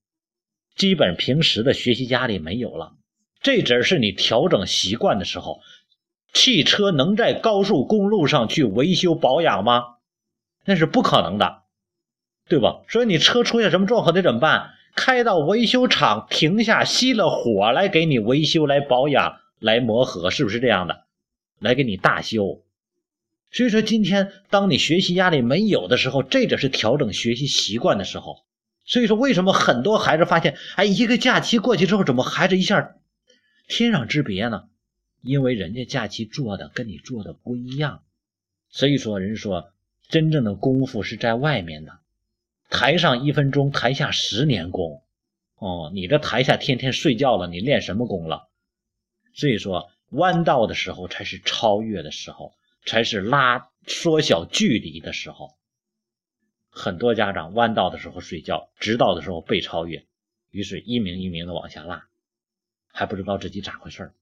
[0.77, 2.95] 基本平时的学习压力没有了。
[3.43, 5.61] 这只是你调整习惯的时候。
[6.33, 9.97] 汽车能在高速公路上去维修保养吗？
[10.65, 11.62] 那是不可能的，
[12.49, 12.83] 对吧？
[12.89, 14.71] 所以你车出现什么状况得怎么办？
[14.95, 21.05] 开到维修厂停下，熄了火来给你维修、来保养、来磨合，是不是这样的？
[21.59, 22.63] 来给你大修。
[23.51, 28.45] 所以说，今天当你学习压力没有的时候，这就是调整学习习惯的时候。
[28.85, 32.97] 所以说，为什么很多孩子发现，哎，一个假期过去之后，怎么孩子一下？
[33.69, 34.65] 天壤之别呢，
[35.23, 38.03] 因为人家假期做的跟你做的不一样，
[38.71, 39.71] 所以说人说
[40.09, 41.93] 真正的功夫是在外面的，
[42.73, 45.05] 台上一分钟，台下十年功。
[45.57, 48.49] 哦，你这台下天天睡觉了，你练什么功了？
[49.35, 52.55] 所以说弯道的时候才是超越的时候，
[52.87, 55.55] 才是拉缩小距离的时候。
[56.71, 60.07] 很多家长弯道的时候睡觉，直道的时候被超越，
[60.51, 62.09] 于是一名一名的往下拉。
[62.87, 64.13] 还不知道自己咋回事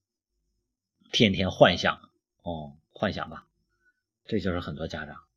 [1.12, 2.10] 天天幻想
[2.42, 3.46] 哦，幻想吧，
[4.26, 5.29] 这就是很多家长。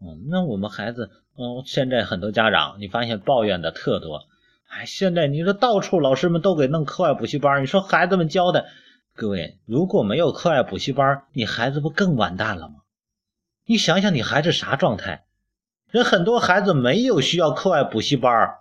[0.00, 4.26] 嗯，那我们孩子，嗯，现在很多家长，你发现抱怨的特多。
[4.68, 8.66] 哎，现在你说到处老师们都给弄课外补习班，你说孩子们教的，
[9.14, 12.74] 各位如果没有课外补习班，你孩子不更完蛋了吗？
[13.64, 15.24] 你想想你孩子啥状态？
[15.90, 18.56] 人很多孩子没有需要课外补习班。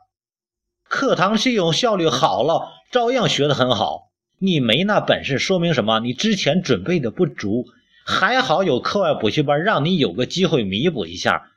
[0.87, 4.11] 课堂费用效率好了，照样学得很好。
[4.37, 5.99] 你没那本事，说明什么？
[5.99, 7.65] 你之前准备的不足。
[8.07, 11.51] 还好有课外补习班，让你有个机会弥补一下。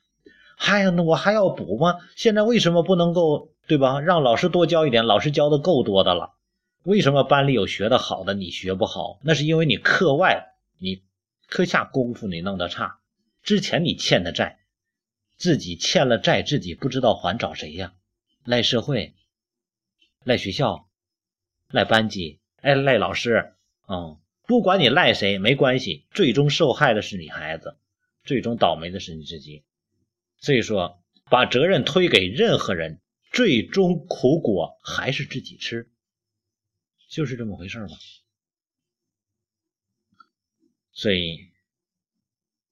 [0.57, 1.97] 哎呀，那我还要补吗？
[2.17, 4.01] 现在为什么不能够，对吧？
[4.01, 6.33] 让老师多教一点，老师教的够多的了。
[6.85, 9.21] 为什么班里有学得好的，你学不好？
[9.23, 11.03] 那是因为你课外，你
[11.47, 12.99] 课下功夫你弄得差。
[13.43, 14.59] 之前你欠的债，
[15.37, 17.93] 自己欠了债，自己不知道还，找谁呀？
[18.45, 19.15] 赖社会。
[20.25, 20.89] 赖学校，
[21.71, 23.53] 赖班级，哎，赖老师，
[23.87, 24.17] 嗯，
[24.49, 27.77] 不管你赖谁没关系，最终受害的是你孩子，
[28.25, 29.63] 最终倒霉的是你自己。
[30.39, 32.99] 所以说，把责任推给任何人，
[33.31, 35.91] 最终苦果还是自己吃，
[37.11, 37.89] 就是这么回事嘛。
[40.93, 41.51] 所以，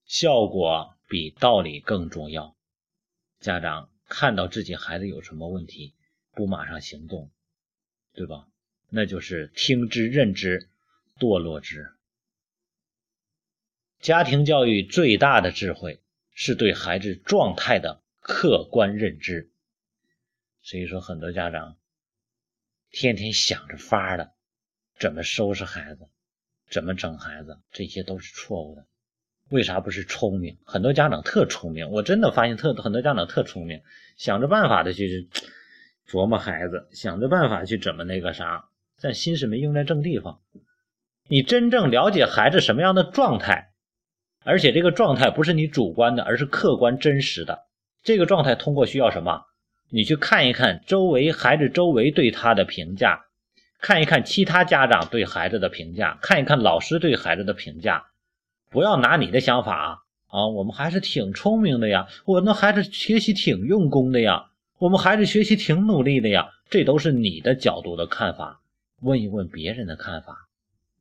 [0.06, 2.56] 效果比道理更重要。
[3.38, 5.94] 家长看到自己孩子有什么问题，
[6.32, 7.30] 不马上行动。
[8.14, 8.48] 对吧？
[8.88, 10.70] 那就是听之任之，
[11.18, 11.90] 堕落之。
[14.00, 16.00] 家庭教育最大的智慧
[16.32, 19.50] 是对孩子状态的客观认知。
[20.62, 21.76] 所以说，很多家长
[22.90, 24.32] 天天想着法儿的
[24.98, 26.08] 怎么收拾孩子，
[26.68, 28.86] 怎么整孩子，这些都是错误的。
[29.48, 30.58] 为啥不是聪明？
[30.64, 33.82] 很多家长特聪明，我真的发现特很多家长特聪明，
[34.16, 35.28] 想着办法的去。
[36.08, 38.68] 琢磨孩子，想着办法去怎么那个啥，
[39.00, 40.40] 但心是没用在正地方。
[41.28, 43.70] 你真正了解孩子什么样的状态，
[44.44, 47.64] 而且这个状态不是你主观的，而是客观真实的。
[48.04, 49.42] 这个状态通过需要什么？
[49.90, 53.24] 你去看一看周围孩子周围对他的评价，
[53.80, 58.04] 看一看其他家长对孩子的评价，看一看老师对孩子的评价。
[58.70, 59.98] 不要拿你的想法啊，
[60.28, 64.46] 啊我们还是挺聪明的呀，我那孩子学习挺用功的呀。
[64.78, 66.50] 我们孩子学习挺努力的呀。
[66.68, 68.60] 这都是你的角度的看法，
[69.00, 70.45] 问一问别人的看法，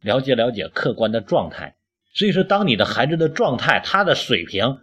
[0.05, 1.75] 了解了解客观的状态。
[2.13, 4.77] 所以说，当你的孩子的状态，他的水平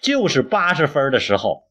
[0.00, 1.64] 就是八十分的时候，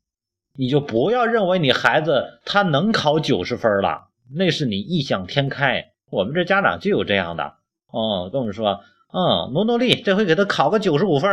[0.58, 5.94] 你就不要认为你孩子他能考九十分了，那是你异想天开。
[6.10, 7.54] 我们这家长就有这样的
[7.92, 8.82] 哦，跟我们说，
[9.14, 11.30] 嗯，努努力，这回给他考个九十五分。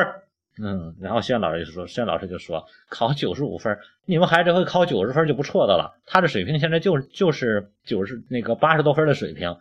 [0.62, 5.98] 嗯，然后轩老师就说，轩老师就说，考九十五分，你们孩子会考九十分就不错的了。
[6.06, 9.56] 他的水平现在就就是九十那个八十多分的水平，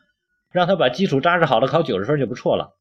[0.53, 2.77] 让他把基础扎实好了，考九十分就不错了。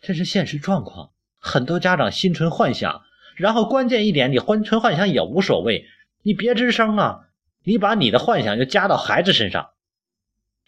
[0.00, 3.02] 这是现实状况，很多家长心存幻想，
[3.36, 5.86] 然后关键一点，你心存幻想也无所谓，
[6.22, 7.28] 你别吱声啊，
[7.62, 9.70] 你把你的幻想就加到孩子身上，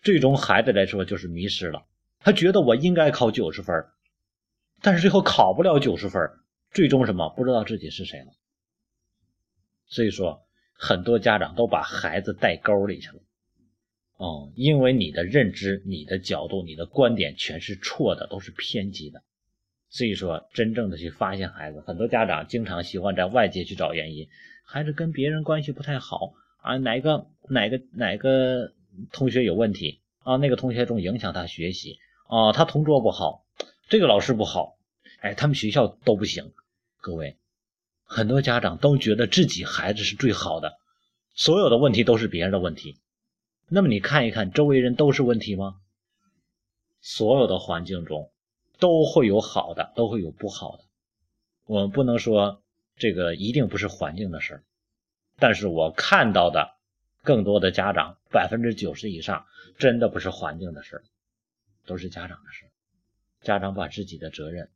[0.03, 1.87] 最终孩子来说就是迷失了，
[2.21, 3.75] 他觉得我应该考九十分，
[4.83, 6.31] 但是最后考不了九十分。
[6.71, 8.33] 最终什么不知道自己是谁了，
[9.87, 10.43] 所以说
[10.73, 13.23] 很多家长都把孩子带沟里去了，
[14.17, 19.23] 哦，因为你的认知、你的角度、你的观点全是错的，都是偏激的。
[19.91, 24.29] 所以说，真正的去发现孩子，很多家长经常喜欢在外界去找原因，
[24.65, 28.73] 孩子跟别人关系不太好啊，哪个哪个哪个
[29.13, 31.99] 同学有问题啊，那个同学总影响他学习
[32.29, 33.45] 啊，他同桌不好，
[33.89, 34.79] 这个老师不好，
[35.21, 36.53] 哎，他们学校都不行。
[37.01, 37.37] 各位，
[38.05, 40.79] 很多家长都觉得自己孩子是最好的，
[41.35, 42.97] 所有的问题都是别人的问题。
[43.69, 45.81] 那么你看一看，周围人都是问题吗？
[47.01, 48.33] 所有的环境中
[48.79, 50.85] 都会有好的，都会有不好的。
[51.67, 52.63] 我们不能说
[52.97, 54.63] 这个一定不是环境的事，
[55.39, 56.77] 但是我看到的
[57.23, 59.47] 更多的家长，百分之九十以上
[59.79, 61.03] 真的不是环境的事，
[61.87, 62.67] 都是家长的事。
[63.43, 64.71] 家长把自己的责任，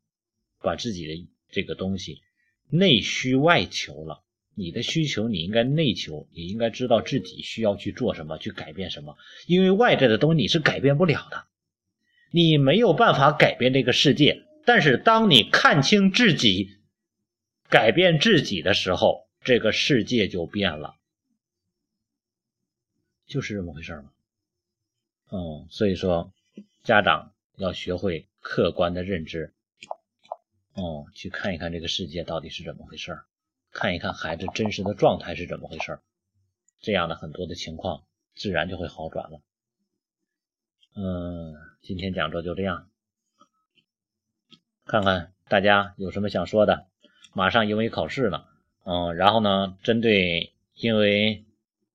[0.60, 1.28] 把自己的。
[1.50, 2.20] 这个东西
[2.68, 4.22] 内需外求了，
[4.58, 9.16] 你的需求你应该内求，你应该知道自己需要去做什么，去改变什么。
[9.46, 11.46] 因为外在的东西你是改变不了的，
[12.32, 14.44] 你没有办法改变这个世界。
[14.66, 16.76] 但是当你看清自己，
[17.70, 20.96] 改变自己的时候，这个世界就变了，
[23.26, 24.10] 就是这么回事嘛。
[25.30, 26.32] 嗯，所以说
[26.82, 29.54] 家长要学会客观的认知。
[30.74, 33.18] 哦，去看一看这个世界到底是怎么回事
[33.72, 35.98] 看一看孩子真实的状态是怎么回事
[36.80, 38.04] 这样的很多的情况
[38.34, 39.40] 自然就会好转了。
[40.96, 42.88] 嗯，今天讲座就这样，
[44.84, 46.86] 看看大家有什么想说的。
[47.34, 48.48] 马上英语考试了，
[48.84, 51.44] 嗯，然后呢，针对因为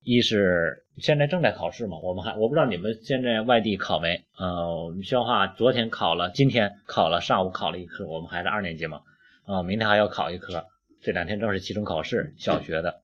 [0.01, 0.79] 一是。
[0.99, 1.97] 现在正在考试嘛？
[1.97, 4.23] 我们还我不知道你们现在外地考没？
[4.37, 8.05] 呃，我们消化昨天考了，今天考了，上午考了一科。
[8.05, 9.01] 我们还是二年级嘛，
[9.47, 10.67] 啊，明天还要考一科。
[11.03, 13.01] 这两天正是期中考试，小学的，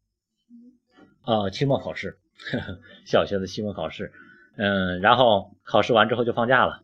[1.21, 2.17] 啊，期末考试，
[2.51, 4.11] 呵 呵小学的期末考试。
[4.57, 6.81] 嗯，然后考试完之后就放假了，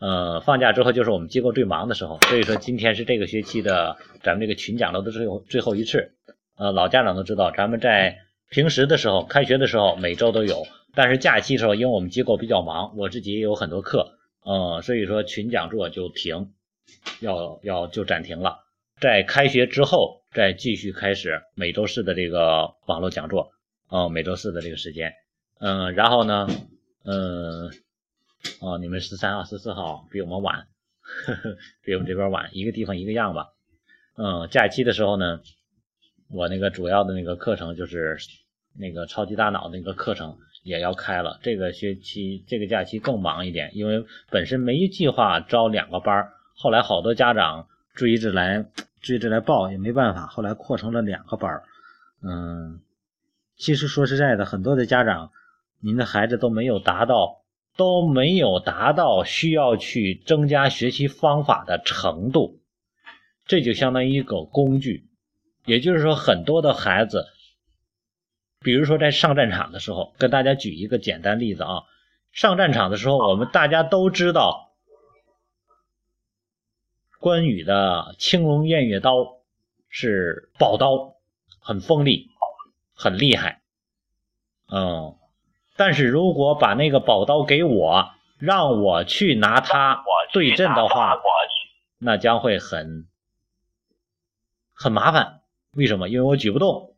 [0.00, 2.18] 呃，放假之后就是我们机构最忙的时候。
[2.28, 6.12] 所以说今天是这个学期的咱们这个群讲楼的最后最后一次。
[6.56, 8.18] 呃，老家长都知道，咱们在。
[8.52, 16.50] 平时的时候，开学的时候每周都有，但是假期的时候，因为我们机构比较忙，我自己也有很多课，嗯，所以说群讲座就停，
[17.20, 18.64] 要要就暂停了。
[19.00, 23.52] 在开学之后再继续开始每周四的这个网络讲座，
[23.90, 25.12] 嗯，每周四的这个时间，
[25.58, 26.48] 嗯，然后呢，
[27.04, 27.70] 嗯，
[28.60, 30.66] 哦，你们十三号、十四号比我们晚，
[31.26, 33.48] 呵呵，比我们这边晚，一个地方一个样吧，
[34.16, 35.40] 嗯，假期的时候呢。
[36.32, 38.16] 我那个主要的那个课程就是
[38.78, 47.66] 那个超级大脑那个课程也要开了，这个学期这个假期更忙一点，因为本身没计划招两个班后来好多家长
[47.96, 48.64] 追着来
[49.00, 51.62] 追着来报也没办法，后来扩成了两个班
[52.22, 52.80] 嗯，
[53.56, 55.32] 其实说实在的，很多的家长，
[55.80, 57.42] 您的孩子都没有达到
[57.76, 62.60] 都没有达到需要去增加学习方法的程度，
[63.46, 65.08] 这就相当于一个工具。
[65.64, 67.26] 也就是说，很多的孩子，
[68.60, 71.82] 比如说在上战场的时候，跟大家举一个简单例子啊。
[72.32, 74.69] 上战场的时候，我们大家都知道，
[77.20, 79.36] 关羽的青龙偃月刀
[79.90, 81.16] 是宝刀，
[81.60, 82.28] 很锋利，
[82.94, 83.60] 很厉害。
[84.72, 85.16] 嗯，
[85.76, 88.08] 但是如果把那个宝刀给我，
[88.38, 90.02] 让我去拿它
[90.32, 91.20] 对阵的话，
[91.98, 93.06] 那将会很
[94.72, 95.42] 很麻烦。
[95.72, 96.08] 为什么？
[96.08, 96.94] 因为我举不动。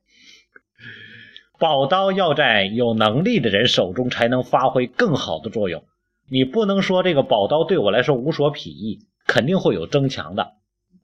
[1.59, 5.85] 宝刀要在有能力的人手中才能发挥更好的作用。
[6.29, 10.53] 你不能说这个宝刀对我来说无所裨益，肯定会有增强的，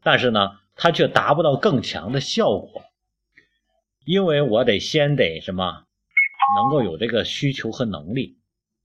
[0.02, 2.82] 但是呢，它却达不到更强的效果。
[4.04, 5.84] 因为我得先得什么
[6.56, 8.38] 能够有这个需求和能力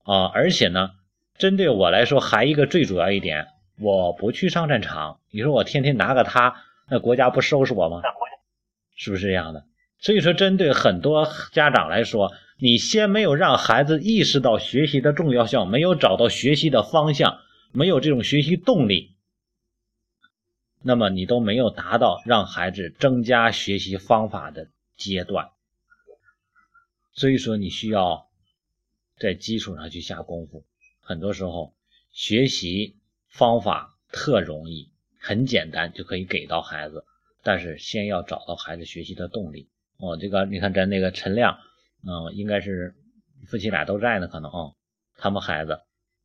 [0.04, 0.26] 啊。
[0.26, 0.90] 而且呢，
[1.38, 3.46] 针对我来说，还一个最主要一点，
[3.78, 6.54] 我不去上战场，你说我天天拿个它，
[6.90, 8.02] 那国家不收拾我吗？
[8.96, 9.64] 是不是这样的？
[9.98, 17.38] 所以说，针对很多家长来说，你先没有让孩子意识到学习的重要性，没有找到学习的方向，
[17.72, 19.13] 没有这种学习动力，
[20.86, 24.68] 那么你都没有达到让孩子增加学习方法的
[24.98, 25.48] 阶段。
[27.14, 28.28] 所以说，你需要
[29.18, 30.66] 在基础上去下功夫。
[31.00, 31.74] 很多时候，
[32.12, 37.06] 学习方法特容易，很简单就可以给到孩子，
[37.42, 39.70] 但是先要找到孩子学习的动力。
[39.96, 41.58] 哦，这个你看，咱那个陈亮，
[42.02, 42.94] 嗯，应该是
[43.46, 44.74] 夫妻俩都在呢，可能啊，
[45.16, 45.80] 他们孩子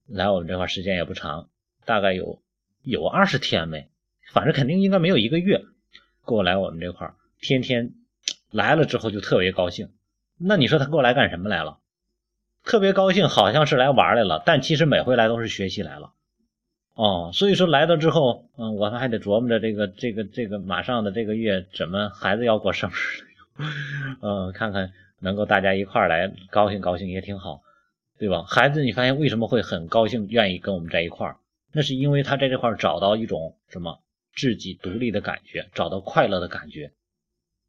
[0.05, 1.49] 来我们这块时间也不长，
[1.86, 2.41] 大概有
[2.82, 3.89] 有二十天没，
[4.32, 5.64] 反正肯定应该没有一个月，
[6.24, 7.94] 过来我们这块儿天天
[8.52, 9.90] 来了之后就特别高兴。
[10.38, 11.80] 那你说他过来干什么来了？
[12.64, 16.12] 特别高兴，好像是来玩来了，但其实每回来都是学习来了。
[16.94, 23.24] 哦，所以说来到之后，嗯，我们还得琢磨着这个这个这个马上的这个月怎么孩子要过生日。
[24.22, 27.62] 嗯，看看能够大家一块儿来高兴高兴也挺好，
[28.18, 28.44] 对吧？
[28.44, 31.38] 孩子，你发现为什么会很高兴，愿意跟我们在一块儿？
[31.72, 34.00] 那是因为他在这块儿找到一种什么
[34.36, 36.92] 自己独立的感觉，找到快乐的感觉。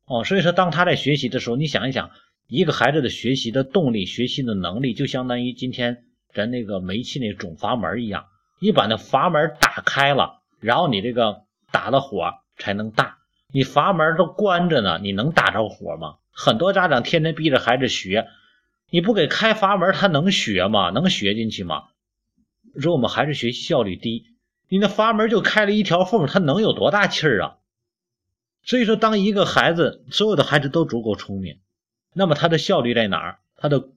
[0.06, 2.10] 哦，所以说当他在学习的时候，你想一想，
[2.48, 6.04] 一个孩子的学习的动力、学习的能力，就相当于今天
[6.34, 8.26] 咱那个煤气那总阀门一样，
[8.60, 13.18] 你把那阀门打开了，然后你这个打的火才能大。
[13.52, 16.16] 你阀门都关着呢，你能打着火吗？
[16.32, 18.28] 很多家长天天逼着孩子学，
[18.90, 20.90] 你不给开阀门，他能学吗？
[20.90, 21.84] 能学进去吗？
[22.80, 24.24] 说我们孩子学习效率低，
[24.70, 27.58] 你那阀门就开了一条缝，他能有多大气儿啊？
[28.62, 31.58] 所以说，当一个孩子，所有的孩子都足够聪明，
[32.14, 33.40] 那么他的效率在哪儿？
[33.56, 33.90] 他的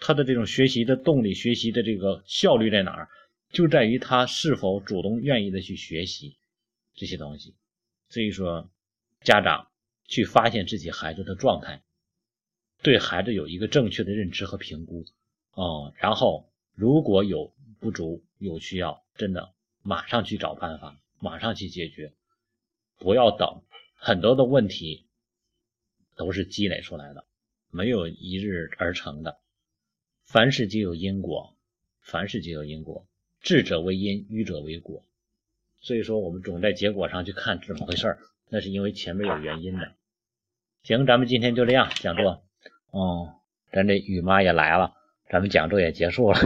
[0.00, 3.08] 他的这种学习的动力、学习的这个效率在哪儿？
[3.50, 6.38] 就在于他是否主动愿意的去学习
[6.94, 7.54] 这些东西。
[8.08, 8.70] 所以说。
[9.24, 9.68] 家长
[10.06, 11.82] 去发现自己孩子的状态，
[12.82, 15.06] 对孩子有一个正确的认知和评估，
[15.52, 19.53] 啊，然后如果有不足、有需要，真的
[19.86, 22.12] 马上去找办法，马上去解决，
[22.98, 23.60] 不要等。
[23.94, 25.04] 很多的问题
[26.16, 27.26] 都是积累出来的，
[27.70, 29.36] 没有一日而成的。
[30.24, 31.54] 凡事皆有因果，
[32.00, 33.06] 凡事皆有因果，
[33.42, 35.04] 智者为因，愚者为果。
[35.80, 38.18] 所以说，我们总在结果上去看怎么回事儿。
[38.48, 39.92] 那是因为前面有原因的。
[40.82, 42.42] 行，咱们今天就这样讲座。
[42.90, 43.34] 哦，
[43.70, 44.94] 咱这雨妈也来了，
[45.28, 46.38] 咱们讲座也结束了。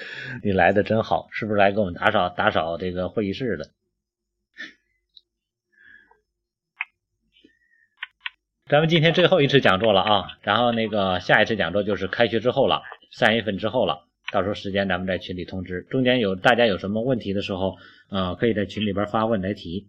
[0.42, 3.70] 你来的真好，是不是来给我们打扫打扫这个会议室的？
[8.68, 15.82] 咱们今天最后一次讲座了啊，然后那个下一次讲座就是开学之后了，三月份之后了，到时候时间咱们在群里通知。
[15.90, 17.76] 中间有大家有什么问题的时候，
[18.10, 19.88] 呃，可以在群里边发问来提。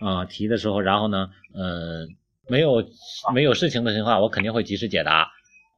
[0.00, 2.08] 啊，提的时候，然后呢，呃，
[2.48, 2.84] 没有
[3.32, 5.30] 没有事情的情况，我肯定会及时解答。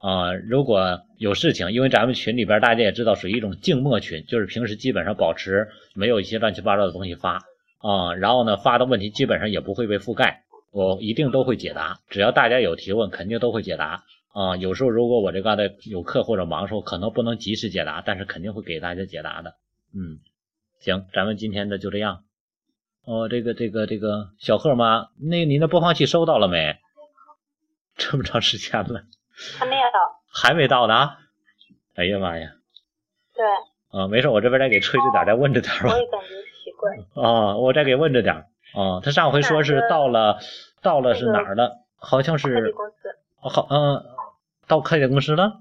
[0.07, 7.43] 啊，如果有事情，因为咱们群里边大家也知道，属于一种静默群，就是平时基本上保持没有一些乱七八糟的东西发。
[7.79, 11.99] 啊，然后呢，发的问题基本上也不会被覆盖，我一定都会解答。
[12.09, 14.05] 只要大家有提问，肯定都会解答。
[14.33, 19.55] 啊，有时候如果我这嘎达有课或者忙的时候，可能不能及时解答，但是肯定会给大家解答的。
[19.93, 20.21] 嗯，
[20.79, 22.23] 行，咱们今天的就这样。
[23.05, 26.77] 哦，这个这个这个小贺妈，那您的播放器收到了没？
[27.97, 29.05] 这么长时间了，
[29.59, 31.11] 还没有到，还没到呢。
[31.95, 32.51] 哎呀妈呀！
[33.35, 33.45] 对。
[33.99, 35.91] 啊，没事，我这边再给吹着点，再问着点吧。
[35.93, 37.23] 我也感觉奇怪。
[37.23, 38.35] 啊，我再给问着点。
[38.35, 40.39] 啊，他上回说是到了，
[40.83, 41.87] 到了是哪儿了？
[41.97, 42.73] 好像是。
[42.73, 43.09] 公司。
[43.41, 44.05] 哦，好，嗯，
[44.67, 45.61] 到快递公司了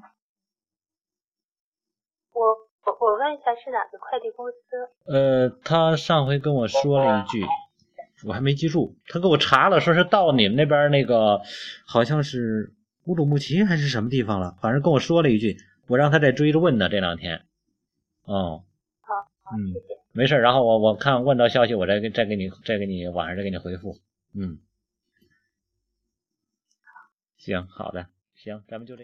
[2.34, 2.65] 我。
[2.97, 5.13] 我问一下是哪个快递公司？
[5.13, 7.45] 呃，他上回跟我说了一句，
[8.28, 8.95] 我还没记住。
[9.07, 11.41] 他给我查了，说是到你们那边那个，
[11.86, 12.73] 好像是
[13.06, 15.58] 乌鲁木齐还是什么地方了，反正跟我说了一句。
[15.88, 17.45] 我让他再追着问呢，这两天。
[18.24, 18.64] 哦，
[19.01, 19.74] 好，嗯。
[20.12, 23.99] 没事，然后我我看问到消息，我再给再给你再给你晚上再给你回复。
[24.34, 24.60] 嗯，
[27.38, 29.03] 行，好的，行，咱们就这